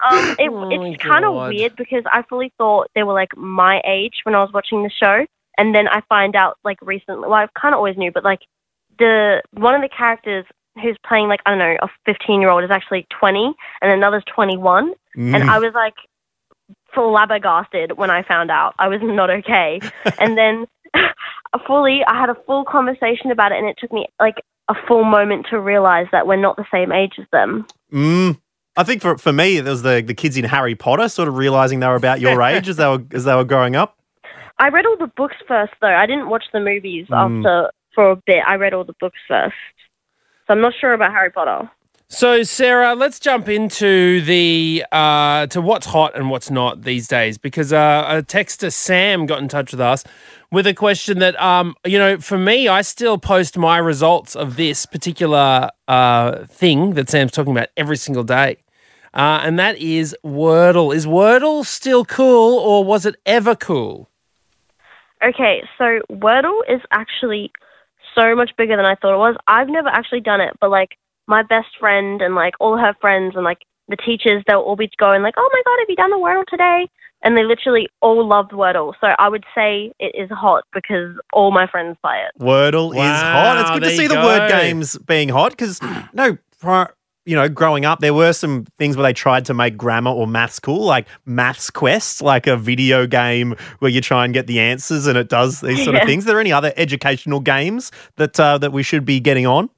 Um, 0.01 0.35
it, 0.37 0.49
Oh 0.49 0.69
my 0.69 0.75
it's 0.91 1.01
kind 1.01 1.25
of 1.25 1.33
weird 1.33 1.75
because 1.75 2.03
I 2.11 2.21
fully 2.29 2.51
thought 2.57 2.89
they 2.95 3.03
were 3.03 3.13
like 3.13 3.35
my 3.37 3.81
age 3.85 4.13
when 4.23 4.35
I 4.35 4.41
was 4.41 4.51
watching 4.53 4.83
the 4.83 4.89
show, 4.89 5.25
and 5.57 5.73
then 5.73 5.87
I 5.87 6.01
find 6.09 6.35
out 6.35 6.57
like 6.63 6.77
recently. 6.81 7.27
Well, 7.27 7.33
I 7.33 7.47
kind 7.59 7.73
of 7.73 7.77
always 7.77 7.97
knew, 7.97 8.11
but 8.11 8.23
like 8.23 8.41
the 8.99 9.41
one 9.51 9.73
of 9.73 9.81
the 9.81 9.89
characters 9.89 10.45
who's 10.81 10.97
playing 11.07 11.27
like 11.29 11.39
I 11.45 11.51
don't 11.51 11.59
know 11.59 11.77
a 11.81 11.87
15 12.05 12.41
year 12.41 12.49
old 12.49 12.63
is 12.63 12.71
actually 12.71 13.07
20, 13.19 13.53
and 13.81 13.91
another's 13.91 14.23
21, 14.33 14.93
and 15.15 15.49
I 15.49 15.59
was 15.59 15.73
like 15.73 15.95
flabbergasted 16.93 17.97
when 17.97 18.09
I 18.09 18.23
found 18.23 18.51
out. 18.51 18.73
I 18.79 18.87
was 18.87 18.99
not 19.03 19.29
okay, 19.29 19.79
and 20.19 20.37
then 20.37 20.65
fully 21.67 22.03
I 22.05 22.19
had 22.19 22.29
a 22.29 22.35
full 22.45 22.65
conversation 22.65 23.31
about 23.31 23.51
it, 23.51 23.57
and 23.59 23.67
it 23.67 23.77
took 23.79 23.91
me 23.91 24.07
like 24.19 24.35
a 24.69 24.75
full 24.87 25.03
moment 25.03 25.45
to 25.51 25.59
realize 25.59 26.07
that 26.11 26.25
we're 26.27 26.35
not 26.37 26.55
the 26.57 26.65
same 26.71 26.91
age 26.91 27.13
as 27.19 27.25
them. 27.31 27.65
Mm. 27.91 28.39
I 28.77 28.83
think 28.83 29.01
for 29.01 29.17
for 29.17 29.31
me, 29.31 29.59
there 29.59 29.71
was 29.71 29.83
the 29.83 30.01
the 30.05 30.13
kids 30.13 30.37
in 30.37 30.45
Harry 30.45 30.75
Potter 30.75 31.07
sort 31.07 31.27
of 31.27 31.37
realizing 31.37 31.79
they 31.79 31.87
were 31.87 31.95
about 31.95 32.19
your 32.19 32.41
age 32.49 32.67
as 32.67 32.77
they 32.77 32.87
were 32.87 33.03
as 33.13 33.23
they 33.25 33.35
were 33.35 33.45
growing 33.45 33.75
up. 33.75 33.97
I 34.57 34.69
read 34.69 34.85
all 34.85 34.97
the 34.97 35.11
books 35.17 35.35
first, 35.47 35.73
though. 35.81 35.87
I 35.93 36.05
didn't 36.05 36.29
watch 36.29 36.45
the 36.53 36.59
movies 36.61 37.07
Mm. 37.09 37.37
after 37.39 37.71
for 37.93 38.11
a 38.11 38.15
bit. 38.15 38.43
I 38.45 38.55
read 38.55 38.73
all 38.73 38.83
the 38.83 38.95
books 38.99 39.19
first, 39.27 39.55
so 40.47 40.53
I'm 40.53 40.61
not 40.61 40.73
sure 40.79 40.93
about 40.93 41.11
Harry 41.11 41.29
Potter. 41.31 41.69
So, 42.07 42.43
Sarah, 42.43 42.93
let's 42.93 43.19
jump 43.19 43.49
into 43.49 44.21
the 44.21 44.85
uh, 44.91 45.47
to 45.47 45.59
what's 45.59 45.87
hot 45.87 46.15
and 46.15 46.29
what's 46.29 46.51
not 46.51 46.83
these 46.83 47.07
days. 47.07 47.39
Because 47.39 47.73
uh, 47.73 48.05
a 48.07 48.21
texter 48.21 48.71
Sam 48.71 49.25
got 49.25 49.39
in 49.39 49.47
touch 49.47 49.71
with 49.71 49.81
us 49.81 50.03
with 50.51 50.67
a 50.67 50.73
question 50.73 51.17
that, 51.19 51.39
um, 51.41 51.75
you 51.83 51.97
know, 51.97 52.19
for 52.19 52.37
me, 52.37 52.67
I 52.67 52.83
still 52.83 53.17
post 53.17 53.57
my 53.57 53.79
results 53.79 54.35
of 54.35 54.55
this 54.55 54.85
particular 54.85 55.71
uh, 55.87 56.45
thing 56.45 56.93
that 56.93 57.09
Sam's 57.09 57.31
talking 57.31 57.51
about 57.51 57.69
every 57.75 57.97
single 57.97 58.23
day, 58.23 58.57
uh, 59.15 59.41
and 59.43 59.57
that 59.57 59.75
is 59.79 60.15
Wordle. 60.23 60.95
Is 60.95 61.07
Wordle 61.07 61.65
still 61.65 62.05
cool, 62.05 62.59
or 62.59 62.83
was 62.83 63.07
it 63.07 63.15
ever 63.25 63.55
cool? 63.55 64.11
Okay, 65.23 65.63
so 65.79 66.01
Wordle 66.11 66.59
is 66.69 66.81
actually 66.91 67.51
so 68.13 68.35
much 68.35 68.51
bigger 68.57 68.75
than 68.75 68.85
I 68.85 68.93
thought 68.93 69.15
it 69.15 69.17
was. 69.17 69.35
I've 69.47 69.69
never 69.69 69.89
actually 69.89 70.21
done 70.21 70.39
it, 70.39 70.53
but 70.61 70.69
like 70.69 70.97
my 71.27 71.43
best 71.43 71.77
friend 71.79 72.21
and 72.21 72.35
like 72.35 72.53
all 72.59 72.77
her 72.77 72.95
friends 73.01 73.35
and 73.35 73.43
like 73.43 73.59
the 73.87 73.97
teachers, 73.97 74.43
they'll 74.47 74.59
all 74.59 74.75
be 74.75 74.89
going 74.97 75.21
like, 75.21 75.35
"Oh 75.37 75.49
my 75.51 75.61
god, 75.65 75.79
have 75.79 75.89
you 75.89 75.95
done 75.95 76.11
the 76.11 76.17
Wordle 76.17 76.45
today?" 76.47 76.87
And 77.21 77.35
they 77.35 77.43
literally 77.43 77.87
all 78.01 78.27
loved 78.27 78.51
Wordle. 78.51 78.93
So 79.01 79.07
I 79.17 79.29
would 79.29 79.45
say 79.55 79.91
it 79.99 80.13
is 80.15 80.29
hot 80.29 80.63
because 80.73 81.15
all 81.33 81.51
my 81.51 81.65
friends 81.67 81.97
play 82.03 82.21
it. 82.21 82.41
Wordle 82.41 82.91
is 82.91 83.21
hot. 83.21 83.61
It's 83.61 83.71
good 83.71 83.83
to 83.83 83.89
see 83.95 84.03
you 84.03 84.09
the 84.09 84.15
word 84.15 84.47
games 84.47 84.97
being 84.99 85.29
hot 85.29 85.51
because 85.51 85.79
no, 86.13 86.37
pri- 86.59 86.89
you 87.25 87.35
know, 87.35 87.49
growing 87.49 87.85
up 87.85 87.99
there 87.99 88.13
were 88.13 88.33
some 88.33 88.65
things 88.77 88.95
where 88.95 89.03
they 89.03 89.13
tried 89.13 89.45
to 89.45 89.53
make 89.53 89.75
grammar 89.75 90.11
or 90.11 90.27
maths 90.27 90.59
cool, 90.59 90.85
like 90.85 91.07
Maths 91.25 91.71
Quest, 91.71 92.21
like 92.21 92.45
a 92.45 92.55
video 92.55 93.07
game 93.07 93.55
where 93.79 93.89
you 93.89 94.01
try 94.01 94.25
and 94.25 94.33
get 94.33 94.45
the 94.45 94.59
answers 94.59 95.07
and 95.07 95.17
it 95.17 95.27
does 95.27 95.61
these 95.61 95.83
sort 95.83 95.95
of 95.95 96.03
things. 96.05 96.25
Are 96.25 96.27
there 96.27 96.39
any 96.39 96.51
other 96.51 96.71
educational 96.77 97.39
games 97.39 97.91
that 98.17 98.39
uh, 98.39 98.59
that 98.59 98.71
we 98.71 98.83
should 98.83 99.05
be 99.05 99.19
getting 99.19 99.47
on? 99.47 99.69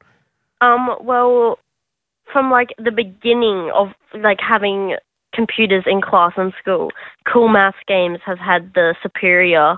Um, 0.62 0.96
well, 1.02 1.60
from 2.32 2.52
like 2.52 2.70
the 2.78 2.92
beginning 2.92 3.72
of 3.74 3.90
like 4.22 4.40
having 4.40 4.96
computers 5.34 5.84
in 5.86 6.02
class 6.02 6.34
and 6.38 6.54
school, 6.60 6.92
Cool 7.32 7.48
Math 7.48 7.76
Games 7.88 8.20
has 8.26 8.38
had 8.40 8.74
the 8.74 8.96
superior 9.04 9.78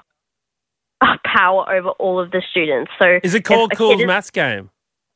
uh, 1.01 1.17
power 1.25 1.69
over 1.71 1.89
all 1.91 2.19
of 2.19 2.31
the 2.31 2.41
students. 2.49 2.91
So 2.99 3.19
Is 3.23 3.35
it 3.35 3.43
called 3.43 3.73
a 3.73 3.75
Cool's 3.75 3.95
kid 3.95 4.01
is- 4.01 4.07
Maths 4.07 4.31
Game? 4.31 4.69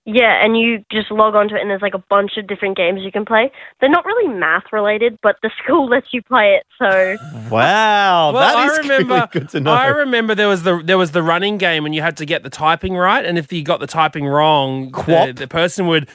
Yeah, 0.06 0.44
and 0.44 0.58
you 0.60 0.84
just 0.92 1.10
log 1.12 1.34
onto 1.34 1.56
it, 1.56 1.62
and 1.62 1.70
there's 1.70 1.82
like 1.82 1.94
a 1.94 2.04
bunch 2.10 2.36
of 2.36 2.46
different 2.46 2.76
games 2.76 3.02
you 3.04 3.12
can 3.12 3.24
play. 3.24 3.50
They're 3.80 3.90
not 3.90 4.04
really 4.06 4.28
math 4.34 4.64
related, 4.74 5.18
but 5.24 5.38
the 5.42 5.50
school 5.64 5.88
lets 5.88 6.08
you 6.14 6.22
play 6.22 6.56
it. 6.60 6.66
So 6.78 7.16
Wow, 7.50 8.34
Well, 8.34 8.42
that 8.42 8.58
I 8.58 8.66
is 8.72 8.78
remember. 8.80 9.14
really 9.14 9.28
good 9.32 9.50
to 9.50 9.60
know. 9.62 9.72
I 9.72 9.88
remember 9.88 10.36
there 10.36 10.50
was 10.50 10.64
the 10.64 10.82
there 10.84 10.98
was 10.98 11.12
the 11.12 11.24
running 11.24 11.58
game, 11.58 11.86
and 11.86 11.96
you 11.96 12.02
had 12.02 12.18
to 12.18 12.26
get 12.26 12.44
the 12.44 12.50
typing 12.50 12.96
right. 12.96 13.24
And 13.26 13.38
if 13.38 13.54
you 13.54 13.64
got 13.64 13.80
the 13.80 13.88
typing 13.88 14.26
wrong, 14.28 14.92
the, 14.92 15.34
the 15.36 15.48
person 15.48 15.88
would 15.88 16.10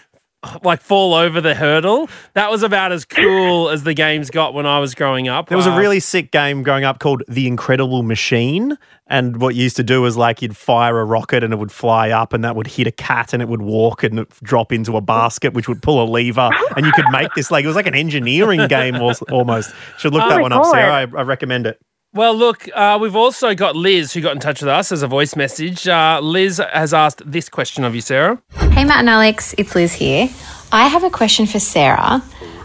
like 0.62 0.80
fall 0.82 1.14
over 1.14 1.40
the 1.40 1.54
hurdle. 1.54 2.08
That 2.34 2.50
was 2.50 2.62
about 2.62 2.92
as 2.92 3.04
cool 3.04 3.68
as 3.70 3.82
the 3.84 3.94
games 3.94 4.30
got 4.30 4.54
when 4.54 4.66
I 4.66 4.78
was 4.78 4.94
growing 4.94 5.28
up. 5.28 5.48
There 5.48 5.56
was 5.58 5.66
a 5.66 5.72
Uh, 5.72 5.78
really 5.78 6.00
sick 6.00 6.30
game 6.30 6.62
growing 6.62 6.84
up 6.84 6.98
called 6.98 7.22
The 7.28 7.46
Incredible 7.46 8.02
Machine. 8.02 8.76
And 9.10 9.40
what 9.40 9.54
you 9.54 9.62
used 9.62 9.76
to 9.76 9.82
do 9.82 10.02
was 10.02 10.16
like 10.16 10.42
you'd 10.42 10.56
fire 10.56 10.98
a 10.98 11.04
rocket 11.04 11.42
and 11.42 11.52
it 11.52 11.56
would 11.56 11.72
fly 11.72 12.10
up 12.10 12.32
and 12.34 12.44
that 12.44 12.54
would 12.56 12.66
hit 12.66 12.86
a 12.86 12.90
cat 12.92 13.32
and 13.32 13.40
it 13.42 13.48
would 13.48 13.62
walk 13.62 14.02
and 14.02 14.26
drop 14.42 14.70
into 14.72 14.96
a 14.96 15.00
basket, 15.00 15.54
which 15.54 15.66
would 15.68 15.80
pull 15.82 16.02
a 16.02 16.06
lever. 16.08 16.50
And 16.76 16.84
you 16.84 16.92
could 16.92 17.06
make 17.10 17.32
this 17.34 17.50
like, 17.50 17.64
it 17.64 17.68
was 17.68 17.76
like 17.76 17.86
an 17.86 17.94
engineering 17.94 18.66
game 18.68 18.96
almost. 18.96 19.72
Should 19.98 20.12
look 20.12 20.22
Oh 20.24 20.28
that 20.28 20.36
my 20.36 20.42
one 20.42 20.52
up, 20.52 20.64
God. 20.64 20.72
Sarah. 20.72 20.92
I, 20.92 21.00
I 21.02 21.22
recommend 21.22 21.66
it. 21.66 21.80
Well, 22.14 22.34
look, 22.34 22.68
uh, 22.74 22.98
we've 23.00 23.14
also 23.14 23.54
got 23.54 23.76
Liz 23.76 24.14
who 24.14 24.22
got 24.22 24.32
in 24.32 24.40
touch 24.40 24.62
with 24.62 24.68
us 24.68 24.90
as 24.92 25.02
a 25.02 25.06
voice 25.06 25.36
message. 25.36 25.86
Uh, 25.86 26.20
Liz 26.22 26.60
has 26.72 26.94
asked 26.94 27.22
this 27.30 27.50
question 27.50 27.84
of 27.84 27.94
you, 27.94 28.00
Sarah. 28.00 28.42
Hey, 28.54 28.84
Matt 28.84 29.00
and 29.00 29.10
Alex, 29.10 29.54
it's 29.58 29.74
Liz 29.74 29.92
here. 29.92 30.30
I 30.72 30.88
have 30.88 31.04
a 31.04 31.10
question 31.10 31.46
for 31.46 31.60
Sarah. 31.60 32.22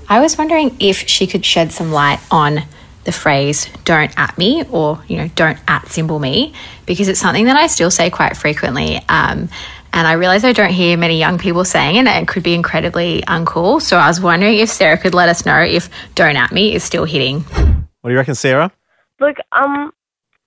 I 0.07 0.21
was 0.21 0.37
wondering 0.37 0.75
if 0.79 1.07
she 1.09 1.27
could 1.27 1.43
shed 1.43 1.73
some 1.73 1.91
light 1.91 2.19
on 2.31 2.59
the 3.03 3.11
phrase 3.11 3.67
don't 3.83 4.17
at 4.17 4.37
me 4.37 4.63
or, 4.69 5.03
you 5.09 5.17
know, 5.17 5.27
don't 5.35 5.59
at 5.67 5.89
symbol 5.89 6.19
me 6.19 6.53
because 6.85 7.09
it's 7.09 7.19
something 7.19 7.45
that 7.45 7.57
I 7.57 7.67
still 7.67 7.91
say 7.91 8.09
quite 8.09 8.37
frequently. 8.37 8.97
Um, 9.09 9.49
and 9.91 10.07
I 10.07 10.13
realize 10.13 10.45
I 10.45 10.53
don't 10.53 10.71
hear 10.71 10.97
many 10.97 11.19
young 11.19 11.37
people 11.37 11.65
saying 11.65 11.97
it 11.97 12.07
and 12.07 12.07
it 12.07 12.27
could 12.27 12.43
be 12.43 12.53
incredibly 12.53 13.21
uncool. 13.23 13.81
So 13.81 13.97
I 13.97 14.07
was 14.07 14.21
wondering 14.21 14.57
if 14.57 14.69
Sarah 14.69 14.97
could 14.97 15.13
let 15.13 15.27
us 15.27 15.45
know 15.45 15.59
if 15.59 15.89
don't 16.15 16.37
at 16.37 16.53
me 16.53 16.73
is 16.73 16.83
still 16.83 17.03
hitting. 17.03 17.41
What 17.41 18.09
do 18.09 18.11
you 18.11 18.17
reckon, 18.17 18.35
Sarah? 18.35 18.71
Look, 19.19 19.37
um, 19.51 19.91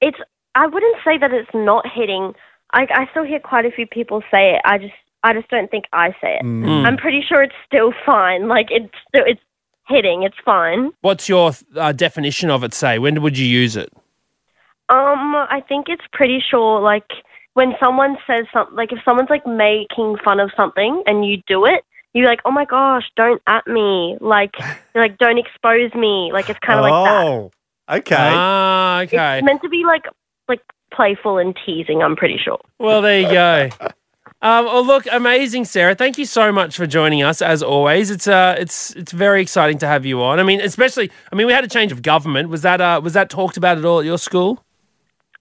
it's 0.01 0.19
I 0.55 0.67
wouldn't 0.67 0.97
say 1.05 1.19
that 1.19 1.33
it's 1.33 1.51
not 1.55 1.87
hitting. 1.93 2.35
I 2.73 2.87
I 2.91 3.07
still 3.11 3.25
hear 3.25 3.41
quite 3.41 3.67
a 3.67 3.71
few 3.71 3.87
people 3.87 4.23
say 4.31 4.55
it. 4.55 4.63
I 4.65 4.79
just 4.79 4.95
I 5.23 5.33
just 5.33 5.49
don't 5.49 5.71
think 5.71 5.85
I 5.93 6.11
say 6.21 6.39
it. 6.41 6.45
I'm 6.45 6.97
pretty 6.97 7.23
sure 7.27 7.43
it's 7.43 7.55
still 7.67 7.93
fine. 8.05 8.49
Like 8.49 8.69
it's 8.71 8.93
still 9.09 9.25
it's 9.27 9.41
hitting. 9.89 10.23
It's 10.23 10.37
fine. 10.45 10.93
What's 11.01 11.29
your 11.29 11.53
uh, 11.77 11.93
definition 11.93 12.51
of 12.51 12.65
it? 12.65 12.75
Say 12.75 12.99
when 12.99 13.23
would 13.23 13.39
you 13.39 13.47
use 13.47 13.77
it? 13.77 13.93
Um, 14.89 15.35
I 15.35 15.63
think 15.69 15.87
it's 15.89 16.05
pretty 16.13 16.43
sure 16.49 16.81
like 16.81 17.11
when 17.55 17.73
someone 17.83 18.19
says 18.27 18.47
something, 18.53 18.77
like 18.77 18.93
if 18.93 18.99
someone's 19.05 19.31
like 19.31 19.47
making 19.47 20.19
fun 20.25 20.41
of 20.41 20.51
something 20.57 21.03
and 21.07 21.25
you 21.25 21.43
do 21.49 21.65
it, 21.65 21.83
you're 22.13 22.27
like, 22.27 22.41
oh 22.45 22.51
my 22.51 22.65
gosh, 22.65 23.05
don't 23.17 23.43
at 23.47 23.67
me, 23.67 24.17
like, 24.21 24.55
like 24.95 25.19
don't 25.19 25.39
expose 25.39 25.93
me, 25.95 26.31
like 26.33 26.49
it's 26.49 26.59
kind 26.61 26.79
of 26.79 26.83
like 26.83 26.93
that. 26.93 27.51
Oh, 27.89 27.97
okay. 27.97 28.17
Ah, 28.19 29.01
okay. 29.03 29.39
It's 29.39 29.45
meant 29.45 29.63
to 29.63 29.69
be 29.69 29.85
like 29.85 30.05
like 30.49 30.61
playful 30.93 31.39
and 31.39 31.57
teasing. 31.65 32.03
I'm 32.03 32.17
pretty 32.17 32.39
sure. 32.39 32.59
Well, 32.79 33.03
there 33.03 33.21
you 33.21 33.31
go. 33.31 33.71
Um, 34.43 34.67
well, 34.67 34.85
look, 34.85 35.07
amazing, 35.11 35.65
Sarah. 35.65 35.95
Thank 35.95 36.19
you 36.19 36.27
so 36.27 36.53
much 36.53 36.77
for 36.77 36.87
joining 36.87 37.23
us. 37.23 37.41
As 37.41 37.63
always, 37.63 38.11
it's 38.11 38.29
uh, 38.29 38.55
it's 38.59 38.95
it's 38.95 39.13
very 39.13 39.41
exciting 39.41 39.79
to 39.79 39.87
have 39.87 40.05
you 40.05 40.23
on. 40.23 40.39
I 40.39 40.43
mean, 40.43 40.61
especially, 40.61 41.11
I 41.33 41.37
mean, 41.37 41.47
we 41.47 41.53
had 41.53 41.65
a 41.65 41.69
change 41.69 41.91
of 41.91 42.03
government. 42.03 42.51
Was 42.51 42.63
that 42.63 42.81
uh, 42.81 43.01
was 43.03 43.15
that 43.15 43.31
talked 43.31 43.57
about 43.57 43.79
at 43.79 43.85
all 43.85 44.01
at 44.01 44.05
your 44.05 44.19
school? 44.19 44.63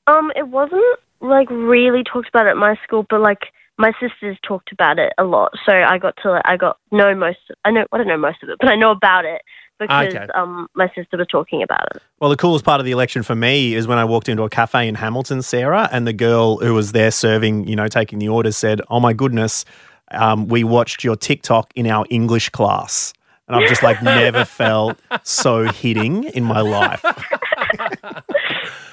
Um, 0.08 0.32
it 0.36 0.48
wasn't 0.48 0.84
like 1.20 1.50
really 1.50 2.04
talked 2.04 2.30
about 2.30 2.48
at 2.48 2.58
my 2.58 2.76
school, 2.84 3.06
but 3.10 3.22
like 3.22 3.52
my 3.78 3.92
sisters 4.00 4.38
talked 4.48 4.72
about 4.72 4.98
it 4.98 5.12
a 5.18 5.26
lot. 5.26 5.52
So 5.66 5.74
I 5.74 5.98
got 5.98 6.16
to 6.24 6.42
I 6.46 6.56
got 6.56 6.78
know 6.92 7.14
most. 7.14 7.40
I 7.66 7.72
know 7.72 7.86
I 7.92 7.98
don't 7.98 8.08
know 8.08 8.18
most 8.18 8.44
of 8.44 8.50
it, 8.50 8.58
but 8.60 8.70
I 8.70 8.76
know 8.76 8.92
about 8.92 9.26
it 9.26 9.42
because 9.80 10.08
Okay. 10.14 10.28
um 10.36 10.68
my 10.76 10.88
sister 10.96 11.18
was 11.18 11.28
talking 11.28 11.62
about 11.64 11.86
it. 11.96 12.02
Well, 12.20 12.30
the 12.30 12.38
coolest 12.38 12.64
part 12.66 12.80
of 12.80 12.86
the 12.86 12.92
election 12.92 13.24
for 13.24 13.36
me 13.36 13.74
is 13.76 13.88
when 13.88 13.98
I 13.98 14.06
walked 14.06 14.30
into 14.30 14.44
a 14.44 14.50
cafe 14.50 14.88
in 14.88 14.96
Hamilton, 14.96 15.42
Sarah, 15.42 15.90
and 15.92 16.08
the 16.08 16.14
girl 16.14 16.58
who 16.58 16.74
was 16.74 16.92
there 16.94 17.12
serving, 17.12 17.68
you 17.68 17.76
know, 17.76 17.88
taking 17.88 18.20
the 18.20 18.30
orders 18.30 18.56
said, 18.58 18.82
Oh 18.90 19.00
my 19.00 19.14
goodness, 19.14 19.66
um, 20.12 20.48
we 20.48 20.64
watched 20.64 21.04
your 21.04 21.16
TikTok 21.16 21.72
in 21.76 21.88
our 21.88 22.06
English 22.10 22.50
class. 22.50 23.14
And 23.48 23.56
I've 23.58 23.70
just 23.70 23.84
like 23.84 24.02
never 24.02 24.44
felt 24.62 24.98
so 25.24 25.66
hitting 25.72 26.24
in 26.24 26.44
my 26.44 26.62
life. 26.62 27.04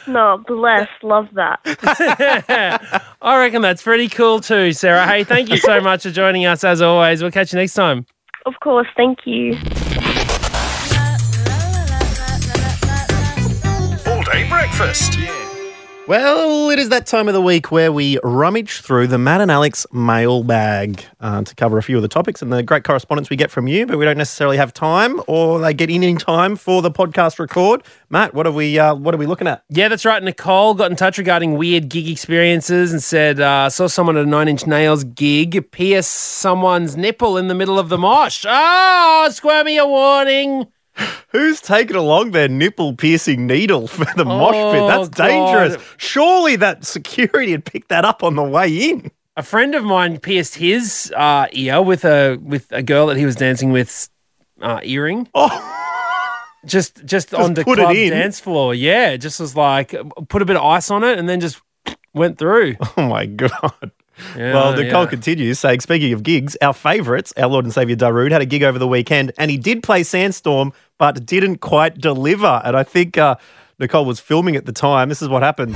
No, 0.07 0.43
bless, 0.47 0.89
love 1.03 1.29
that. 1.35 1.61
I 3.23 3.39
reckon 3.39 3.63
that's 3.63 3.83
pretty 3.83 4.09
cool 4.09 4.41
too, 4.41 4.73
Sarah. 4.73 5.07
Hey, 5.07 5.23
thank 5.25 5.49
you 5.49 5.57
so 5.59 5.81
much 5.81 6.03
for 6.03 6.11
joining 6.11 6.45
us. 6.45 6.65
As 6.65 6.83
always, 6.83 7.23
we'll 7.23 7.31
catch 7.31 7.53
you 7.53 7.59
next 7.61 7.75
time. 7.75 8.05
Of 8.45 8.55
course, 8.61 8.89
thank 8.97 9.21
you. 9.27 9.55
All 14.63 14.69
day 14.69 14.77
breakfast. 14.77 15.19
Well, 16.07 16.71
it 16.71 16.79
is 16.79 16.89
that 16.91 17.07
time 17.07 17.27
of 17.27 17.35
the 17.35 17.41
week 17.41 17.73
where 17.73 17.91
we 17.91 18.19
rummage 18.23 18.81
through 18.81 19.09
the 19.09 19.19
Matt 19.19 19.41
and 19.41 19.51
Alex 19.51 19.87
mailbag 19.93 21.05
uh, 21.21 21.43
to 21.43 21.55
cover 21.57 21.79
a 21.79 21.83
few 21.83 21.97
of 21.97 22.03
the 22.03 22.09
topics 22.09 22.43
and 22.43 22.53
the 22.53 22.63
great 22.63 22.85
correspondence 22.85 23.29
we 23.29 23.37
get 23.37 23.51
from 23.51 23.67
you, 23.67 23.87
but 23.87 23.99
we 23.99 24.05
don't 24.05 24.19
necessarily 24.19 24.57
have 24.57 24.73
time 24.73 25.21
or 25.27 25.59
they 25.59 25.75
get 25.75 25.91
in 25.91 26.03
in 26.05 26.17
time 26.17 26.55
for 26.55 26.81
the 26.81 26.91
podcast 26.93 27.39
record. 27.41 27.83
Matt, 28.09 28.35
what 28.35 28.47
are 28.47 28.53
we 28.53 28.79
uh, 28.79 28.95
what 28.95 29.15
are 29.15 29.19
we 29.19 29.27
looking 29.27 29.49
at? 29.49 29.65
Yeah, 29.69 29.89
that's 29.89 30.05
right. 30.05 30.23
Nicole 30.23 30.75
got 30.75 30.91
in 30.91 30.97
touch 30.97 31.19
regarding 31.19 31.57
weird 31.57 31.89
gig 31.89 32.09
experiences 32.09 32.93
and 32.93 33.03
said, 33.03 33.41
uh, 33.41 33.69
saw 33.69 33.89
someone 33.89 34.17
at 34.17 34.25
a 34.25 34.29
Nine 34.29 34.49
Inch 34.49 34.67
Nails 34.67 35.03
gig 35.03 35.71
pierce 35.73 36.07
someone's 36.07 36.97
nipple 36.97 37.37
in 37.37 37.49
the 37.49 37.55
middle 37.55 37.81
of 37.81 37.89
the 37.89 37.99
mosh. 37.99 38.45
Oh, 38.49 39.29
squirmy 39.33 39.77
a 39.77 39.87
warning. 39.87 40.67
Who's 41.29 41.61
taken 41.61 41.97
along 41.97 42.33
their 42.33 42.49
nipple 42.49 42.95
piercing 42.95 43.47
needle 43.47 43.87
for 43.89 44.05
the 44.17 44.25
mosh 44.25 44.53
pit? 44.55 44.83
Oh, 44.83 44.89
That's 44.89 45.09
God. 45.09 45.27
dangerous. 45.29 45.83
Surely 45.97 46.57
that 46.57 46.85
security 46.85 47.53
had 47.53 47.65
picked 47.65 47.89
that 47.89 48.05
up 48.05 48.23
on 48.23 48.37
the 48.37 48.43
way 48.43 48.69
in. 48.91 49.11
A 49.37 49.43
friend 49.43 49.75
of 49.75 49.83
mine 49.85 50.19
pierced 50.19 50.57
his 50.57 51.13
uh, 51.17 51.47
ear 51.53 51.81
with 51.81 52.05
a 52.05 52.39
with 52.43 52.67
a 52.71 52.83
girl 52.83 53.07
that 53.07 53.17
he 53.17 53.25
was 53.25 53.35
dancing 53.37 53.73
with 53.73 54.09
uh, 54.61 54.81
earring. 54.83 55.29
Oh, 55.35 55.79
Just 56.65 57.05
just, 57.05 57.35
on 57.35 57.55
the 57.55 57.65
club 57.65 57.93
dance 57.95 58.39
floor. 58.39 58.73
Yeah, 58.75 59.17
just 59.17 59.41
was 59.41 59.57
like 59.57 59.95
put 60.29 60.43
a 60.43 60.45
bit 60.45 60.55
of 60.57 60.63
ice 60.63 60.91
on 60.93 61.03
it 61.03 61.19
and 61.19 61.29
then 61.29 61.41
just 61.41 61.61
went 62.15 62.39
through. 62.39 62.77
oh 62.97 63.09
my 63.09 63.27
god. 63.27 63.91
Yeah, 64.37 64.55
well, 64.55 64.73
Nicole 64.77 65.05
yeah. 65.05 65.11
continues 65.11 65.59
saying, 65.59 65.81
speaking 65.81 66.13
of 66.13 66.23
gigs, 66.23 66.57
our 66.63 66.73
favourites, 66.73 67.33
our 67.37 67.49
Lord 67.49 67.65
and 67.65 67.73
Saviour 67.73 67.97
Darude, 67.97 68.33
had 68.33 68.43
a 68.43 68.47
gig 68.47 68.63
over 68.63 68.79
the 68.79 68.89
weekend 68.89 69.33
and 69.39 69.51
he 69.51 69.59
did 69.59 69.83
play 69.83 70.03
Sandstorm, 70.03 70.73
but 70.99 71.27
didn't 71.27 71.59
quite 71.59 71.99
deliver. 71.99 72.63
And 72.65 72.77
I 72.77 72.83
think 72.83 73.19
uh, 73.19 73.37
Nicole 73.79 74.05
was 74.05 74.21
filming 74.21 74.57
at 74.57 74.67
the 74.67 74.73
time. 74.73 75.09
This 75.09 75.23
is 75.23 75.29
what 75.29 75.43
happened. 75.43 75.75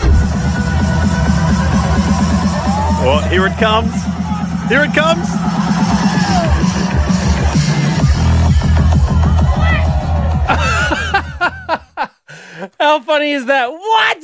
Oh, 3.09 3.27
here 3.31 3.47
it 3.47 3.57
comes. 3.59 3.93
Here 4.69 4.83
it 4.83 4.93
comes. 4.95 5.27
How 12.79 13.01
funny 13.01 13.33
is 13.33 13.47
that? 13.47 13.71
What? 13.71 14.21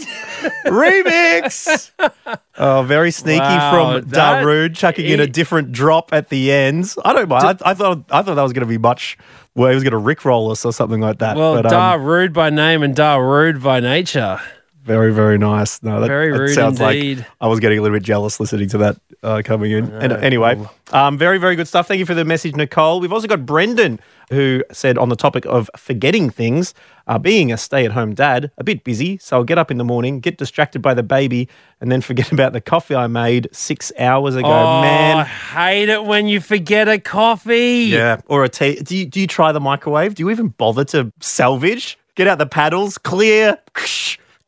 Remix. 0.67 1.91
oh, 2.59 2.83
very 2.83 3.11
sneaky 3.11 3.41
Wow, 3.41 4.01
from 4.01 4.11
that- 4.11 4.45
Darude, 4.45 4.77
chucking 4.77 5.07
in 5.07 5.21
a 5.21 5.27
different 5.27 5.73
drop 5.73 6.13
at 6.13 6.29
the 6.29 6.53
ends. 6.53 6.99
I 7.05 7.13
don't 7.13 7.29
mind. 7.29 7.45
I, 7.65 7.71
I 7.71 7.75
thought 7.75 8.05
I 8.11 8.23
thought 8.23 8.35
that 8.35 8.43
was 8.43 8.53
going 8.53 8.67
to 8.67 8.67
be 8.67 8.79
much. 8.79 9.17
Where 9.55 9.69
he 9.69 9.75
was 9.75 9.85
going 9.85 9.93
to 9.93 9.99
rickroll 9.99 10.51
us 10.51 10.65
or 10.65 10.73
something 10.73 11.03
like 11.03 11.19
that. 11.19 11.37
Well, 11.37 11.61
but, 11.61 11.69
da 11.69 11.93
um, 11.93 12.05
rude 12.05 12.33
by 12.33 12.49
name 12.49 12.83
and 12.83 12.97
da 12.97 13.17
rude 13.17 13.63
by 13.63 13.81
nature. 13.81 14.41
very 14.83 15.13
very 15.13 15.37
nice. 15.37 15.83
No, 15.83 16.01
that, 16.01 16.07
Very 16.07 16.33
that 16.33 16.39
rude 16.39 16.55
sounds 16.55 16.81
indeed. 16.81 17.19
like 17.19 17.27
I 17.39 17.49
was 17.49 17.61
getting 17.61 17.79
a 17.79 17.83
little 17.83 17.95
bit 17.95 18.03
jealous 18.03 18.41
listening 18.41 18.71
to 18.71 18.79
that 18.79 18.97
uh, 19.23 19.43
coming 19.45 19.73
in. 19.73 19.91
And 19.93 20.11
anyway, 20.15 20.59
um, 20.91 21.19
very 21.19 21.37
very 21.37 21.55
good 21.55 21.69
stuff. 21.69 21.87
Thank 21.87 21.99
you 21.99 22.07
for 22.07 22.15
the 22.15 22.25
message, 22.25 22.57
Nicole. 22.57 22.99
We've 23.01 23.13
also 23.13 23.29
got 23.29 23.45
Brendan 23.45 24.01
who 24.33 24.65
said 24.73 24.99
on 24.99 25.09
the 25.09 25.17
topic 25.17 25.45
of 25.47 25.71
forgetting 25.77 26.31
things, 26.31 26.75
uh, 27.07 27.19
being 27.19 27.53
a 27.53 27.57
stay-at-home 27.57 28.15
dad, 28.15 28.51
a 28.59 28.65
bit 28.65 28.85
busy, 28.85 29.19
so 29.19 29.37
I'll 29.37 29.45
get 29.45 29.59
up 29.59 29.71
in 29.71 29.79
the 29.79 29.85
morning, 29.85 30.21
get 30.21 30.39
distracted 30.39 30.83
by 30.83 30.95
the 30.95 31.03
baby, 31.03 31.49
and 31.81 31.93
then 31.93 32.01
forget 32.01 32.33
about 32.37 32.53
the 32.53 32.61
coffee 32.61 32.95
I 32.95 33.07
made 33.07 33.49
six 33.53 33.93
hours 33.99 34.35
ago. 34.35 34.49
oh, 34.49 34.81
I 34.81 35.25
hate 35.25 35.89
it 35.89 36.05
when 36.05 36.27
you 36.29 36.41
forget 36.41 36.89
a 36.89 36.99
coffee. 36.99 37.87
yeah, 37.91 38.21
or 38.27 38.45
a 38.45 38.49
tea. 38.49 38.77
Do 38.83 38.97
you, 38.97 39.07
do 39.07 39.21
you 39.21 39.27
try 39.27 39.53
the 39.53 39.61
microwave? 39.61 40.15
Do 40.15 40.23
you 40.23 40.31
even 40.31 40.49
bother 40.49 40.85
to 40.87 41.13
salvage? 41.21 41.99
Get 42.15 42.29
out 42.29 42.39
the 42.39 42.47
paddles, 42.47 42.99
clear, 42.99 43.59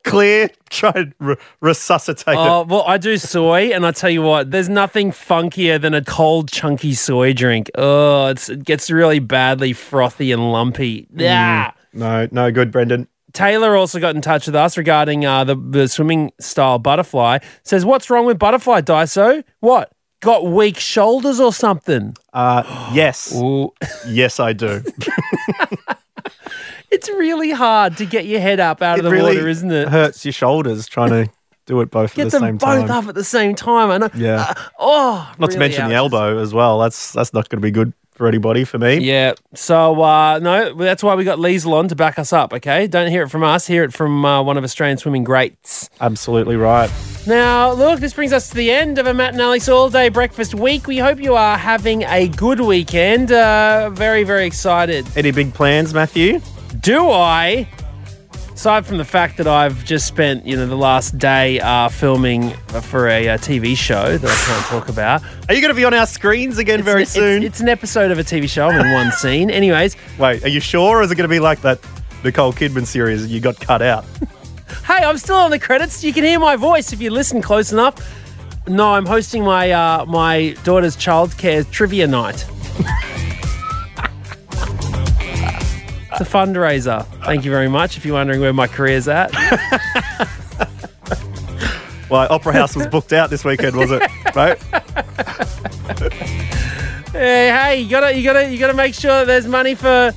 clear. 0.05 0.49
Try 0.69 0.91
and 0.95 1.13
re- 1.19 1.35
resuscitate 1.59 2.35
Oh, 2.37 2.61
it. 2.61 2.67
well, 2.67 2.83
I 2.87 2.97
do 2.97 3.17
soy, 3.17 3.71
and 3.73 3.85
I 3.85 3.91
tell 3.91 4.09
you 4.09 4.21
what, 4.21 4.51
there's 4.51 4.69
nothing 4.69 5.11
funkier 5.11 5.79
than 5.81 5.93
a 5.93 6.03
cold, 6.03 6.49
chunky 6.51 6.93
soy 6.93 7.33
drink. 7.33 7.69
Oh, 7.75 8.27
it's, 8.27 8.47
it 8.49 8.63
gets 8.63 8.89
really 8.89 9.19
badly 9.19 9.73
frothy 9.73 10.31
and 10.31 10.51
lumpy. 10.51 11.07
Yeah. 11.13 11.71
No, 11.93 12.27
no 12.31 12.51
good, 12.51 12.71
Brendan. 12.71 13.07
Taylor 13.33 13.75
also 13.75 13.99
got 13.99 14.15
in 14.15 14.21
touch 14.21 14.45
with 14.45 14.55
us 14.55 14.77
regarding 14.77 15.25
uh, 15.25 15.43
the, 15.43 15.55
the 15.55 15.87
swimming 15.89 16.31
style 16.39 16.79
butterfly. 16.79 17.39
Says, 17.63 17.83
What's 17.83 18.09
wrong 18.09 18.25
with 18.25 18.39
butterfly, 18.39 18.81
Dyso? 18.81 19.43
What? 19.59 19.91
got 20.21 20.45
weak 20.47 20.79
shoulders 20.79 21.39
or 21.39 21.53
something? 21.53 22.15
Uh, 22.33 22.89
yes. 22.93 23.35
Yes, 24.07 24.39
I 24.39 24.53
do. 24.53 24.81
It's 26.95 27.09
really 27.09 27.51
hard 27.51 27.97
to 27.97 28.05
get 28.05 28.25
your 28.25 28.39
head 28.39 28.59
up 28.61 28.81
out 28.81 28.99
of 28.99 29.03
the 29.03 29.11
really 29.11 29.35
water, 29.35 29.49
isn't 29.49 29.69
it? 29.71 29.83
It 29.83 29.89
hurts 29.89 30.23
your 30.23 30.31
shoulders 30.31 30.87
trying 30.87 31.09
to 31.09 31.31
do 31.65 31.81
it 31.81 31.91
both 31.91 32.15
Get 32.15 32.27
at 32.27 32.31
the 32.31 32.39
them 32.39 32.47
same 32.47 32.57
both 32.57 32.87
time. 32.87 32.91
up 33.03 33.09
at 33.09 33.15
the 33.15 33.23
same 33.23 33.53
time. 33.55 33.91
I 33.91 33.97
know. 33.97 34.09
Yeah. 34.15 34.53
Oh, 34.79 35.29
Not 35.39 35.51
to 35.51 35.57
really 35.57 35.59
mention 35.69 35.89
the 35.89 35.95
elbow 35.95 36.37
as 36.39 36.53
well. 36.53 36.79
That's 36.79 37.11
that's 37.11 37.33
not 37.33 37.49
going 37.49 37.59
to 37.59 37.65
be 37.65 37.71
good 37.71 37.91
for 38.11 38.27
anybody. 38.27 38.63
For 38.63 38.77
me. 38.77 38.99
Yeah. 38.99 39.33
So 39.55 40.01
uh, 40.01 40.39
no, 40.39 40.73
that's 40.73 41.03
why 41.03 41.15
we 41.15 41.23
got 41.25 41.37
Leisel 41.39 41.73
on 41.73 41.87
to 41.89 41.95
back 41.95 42.17
us 42.17 42.31
up. 42.31 42.53
Okay, 42.53 42.87
don't 42.87 43.09
hear 43.11 43.23
it 43.23 43.29
from 43.29 43.43
us. 43.43 43.67
Hear 43.67 43.83
it 43.83 43.93
from 43.93 44.23
uh, 44.23 44.41
one 44.41 44.57
of 44.57 44.63
Australian 44.63 44.97
swimming 44.97 45.23
greats. 45.25 45.89
Absolutely 45.99 46.55
right. 46.55 46.89
Now, 47.27 47.71
look, 47.73 47.99
this 47.99 48.13
brings 48.13 48.31
us 48.31 48.49
to 48.49 48.55
the 48.55 48.71
end 48.71 48.99
of 48.99 49.07
a 49.07 49.13
Matt 49.13 49.33
and 49.33 49.41
Alex 49.41 49.67
all 49.67 49.89
day 49.89 50.09
breakfast 50.09 50.53
week. 50.53 50.85
We 50.85 50.99
hope 50.99 51.19
you 51.19 51.33
are 51.35 51.57
having 51.57 52.03
a 52.03 52.27
good 52.27 52.59
weekend. 52.59 53.31
Uh, 53.31 53.89
very, 53.89 54.23
very 54.23 54.45
excited. 54.45 55.05
Any 55.17 55.31
big 55.31 55.51
plans, 55.53 55.91
Matthew? 55.93 56.39
Do 56.85 57.09
I? 57.09 57.67
Aside 58.53 58.85
from 58.85 58.97
the 58.97 59.05
fact 59.05 59.37
that 59.37 59.47
I've 59.47 59.83
just 59.85 60.05
spent, 60.05 60.45
you 60.45 60.55
know, 60.55 60.67
the 60.67 60.75
last 60.77 61.17
day 61.17 61.59
uh, 61.59 61.89
filming 61.89 62.51
for 62.83 63.07
a, 63.07 63.27
uh 63.29 63.37
TV 63.39 63.75
show 63.75 64.19
that 64.19 64.29
I 64.31 64.35
can't 64.45 64.65
talk 64.67 64.87
about. 64.87 65.23
Are 65.49 65.55
you 65.55 65.61
going 65.61 65.73
to 65.73 65.75
be 65.75 65.83
on 65.83 65.95
our 65.95 66.05
screens 66.05 66.59
again 66.59 66.83
very 66.83 67.01
It's- 67.01 67.13
soon? 67.15 67.37
It's, 67.41 67.55
it's 67.55 67.61
an 67.61 67.69
episode 67.69 68.11
of 68.11 68.19
a 68.19 68.23
TV 68.23 68.47
show. 68.47 68.67
I'm 68.67 68.79
in 68.85 68.93
one 68.93 69.11
scene. 69.23 69.49
Anyways, 69.49 69.97
Wait, 70.19 70.43
are 70.43 70.47
you 70.47 70.59
sure, 70.59 70.99
or 70.99 71.01
is 71.01 71.09
it 71.09 71.15
going 71.15 71.27
to 71.27 71.33
be 71.33 71.39
like 71.39 71.61
that 71.61 71.79
Nicole 72.23 72.53
Kidman 72.53 72.85
series 72.85 73.25
you 73.27 73.39
got 73.41 73.59
cut 73.59 73.81
out? 73.81 74.05
hey, 74.85 75.03
I'm 75.03 75.17
still 75.17 75.37
on 75.37 75.49
the 75.49 75.59
credits. 75.59 76.03
You 76.03 76.13
can 76.13 76.23
hear 76.23 76.39
my 76.39 76.55
voice 76.55 76.93
if 76.93 77.01
you 77.01 77.09
listen 77.09 77.41
close 77.41 77.71
enough. 77.73 77.95
No, 78.67 78.93
I'm 78.93 79.07
hosting 79.07 79.43
my 79.43 79.71
uh, 79.71 80.05
my 80.05 80.55
daughter's 80.63 80.95
childcare 80.95 81.67
trivia 81.71 82.05
night. 82.05 82.45
it's 86.19 86.29
a 86.29 86.31
fundraiser. 86.31 87.05
Thank 87.25 87.45
you 87.45 87.51
very 87.51 87.67
much. 87.67 87.97
If 87.97 88.05
you're 88.05 88.15
wondering 88.15 88.41
where 88.41 88.53
my 88.53 88.67
career's 88.67 89.07
at, 89.07 89.31
Well, 92.09 92.27
Opera 92.29 92.53
House 92.53 92.75
was 92.75 92.87
booked 92.87 93.13
out 93.13 93.29
this 93.29 93.43
weekend, 93.43 93.75
was 93.75 93.91
it? 93.91 94.01
Right? 94.35 94.61
hey, 97.13 97.47
hey, 97.47 97.79
you 97.79 97.89
gotta 97.89 98.13
you 98.13 98.21
gotta 98.21 98.49
you 98.51 98.57
gotta 98.59 98.73
make 98.73 98.93
sure 98.93 99.11
that 99.11 99.27
there's 99.27 99.47
money 99.47 99.75
for 99.75 100.11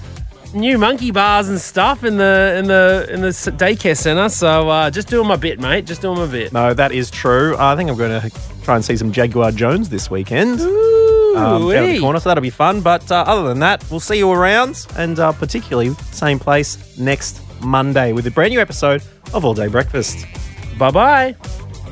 new 0.53 0.77
monkey 0.77 1.13
bars 1.13 1.49
and 1.49 1.61
stuff 1.61 2.03
in 2.03 2.17
the 2.17 2.57
in 2.59 2.67
the 2.67 3.07
in 3.11 3.21
the 3.21 3.29
daycare 3.29 3.97
center. 3.97 4.29
So 4.29 4.69
uh, 4.69 4.91
just 4.91 5.07
doing 5.07 5.29
my 5.29 5.37
bit, 5.37 5.61
mate. 5.61 5.87
Just 5.87 6.03
doing 6.03 6.19
my 6.19 6.27
bit. 6.27 6.53
No, 6.53 6.75
that 6.75 6.91
is 6.91 7.13
true. 7.13 7.57
I 7.59 7.77
think 7.77 7.91
I'm 7.91 7.97
going 7.97 8.21
to 8.21 8.31
try 8.65 8.75
and 8.75 8.85
see 8.85 8.97
some 8.97 9.13
Jaguar 9.13 9.53
Jonze 9.53 9.89
this 9.89 10.11
weekend. 10.11 10.59
Um, 11.37 11.63
down 11.63 11.71
at 11.73 11.83
Ooh-wee. 11.83 11.93
the 11.95 12.01
corner, 12.01 12.21
so 12.21 12.29
that'll 12.29 12.43
be 12.43 12.51
fun. 12.51 12.81
But 12.81 13.11
uh, 13.11 13.25
other 13.27 13.49
than 13.49 13.59
that, 13.61 13.85
we'll 13.91 14.01
see 14.01 14.19
you 14.19 14.31
around, 14.31 14.87
and 14.97 15.19
uh, 15.19 15.33
particularly 15.33 15.91
same 16.13 16.39
place 16.39 16.97
next 16.99 17.41
Monday 17.63 18.13
with 18.13 18.27
a 18.27 18.31
brand 18.31 18.53
new 18.53 18.61
episode 18.61 19.03
of 19.35 19.45
All 19.45 19.55
Day 19.55 19.69
Breakfast. 19.69 20.27
Bye 20.79 20.91
bye. 20.91 21.37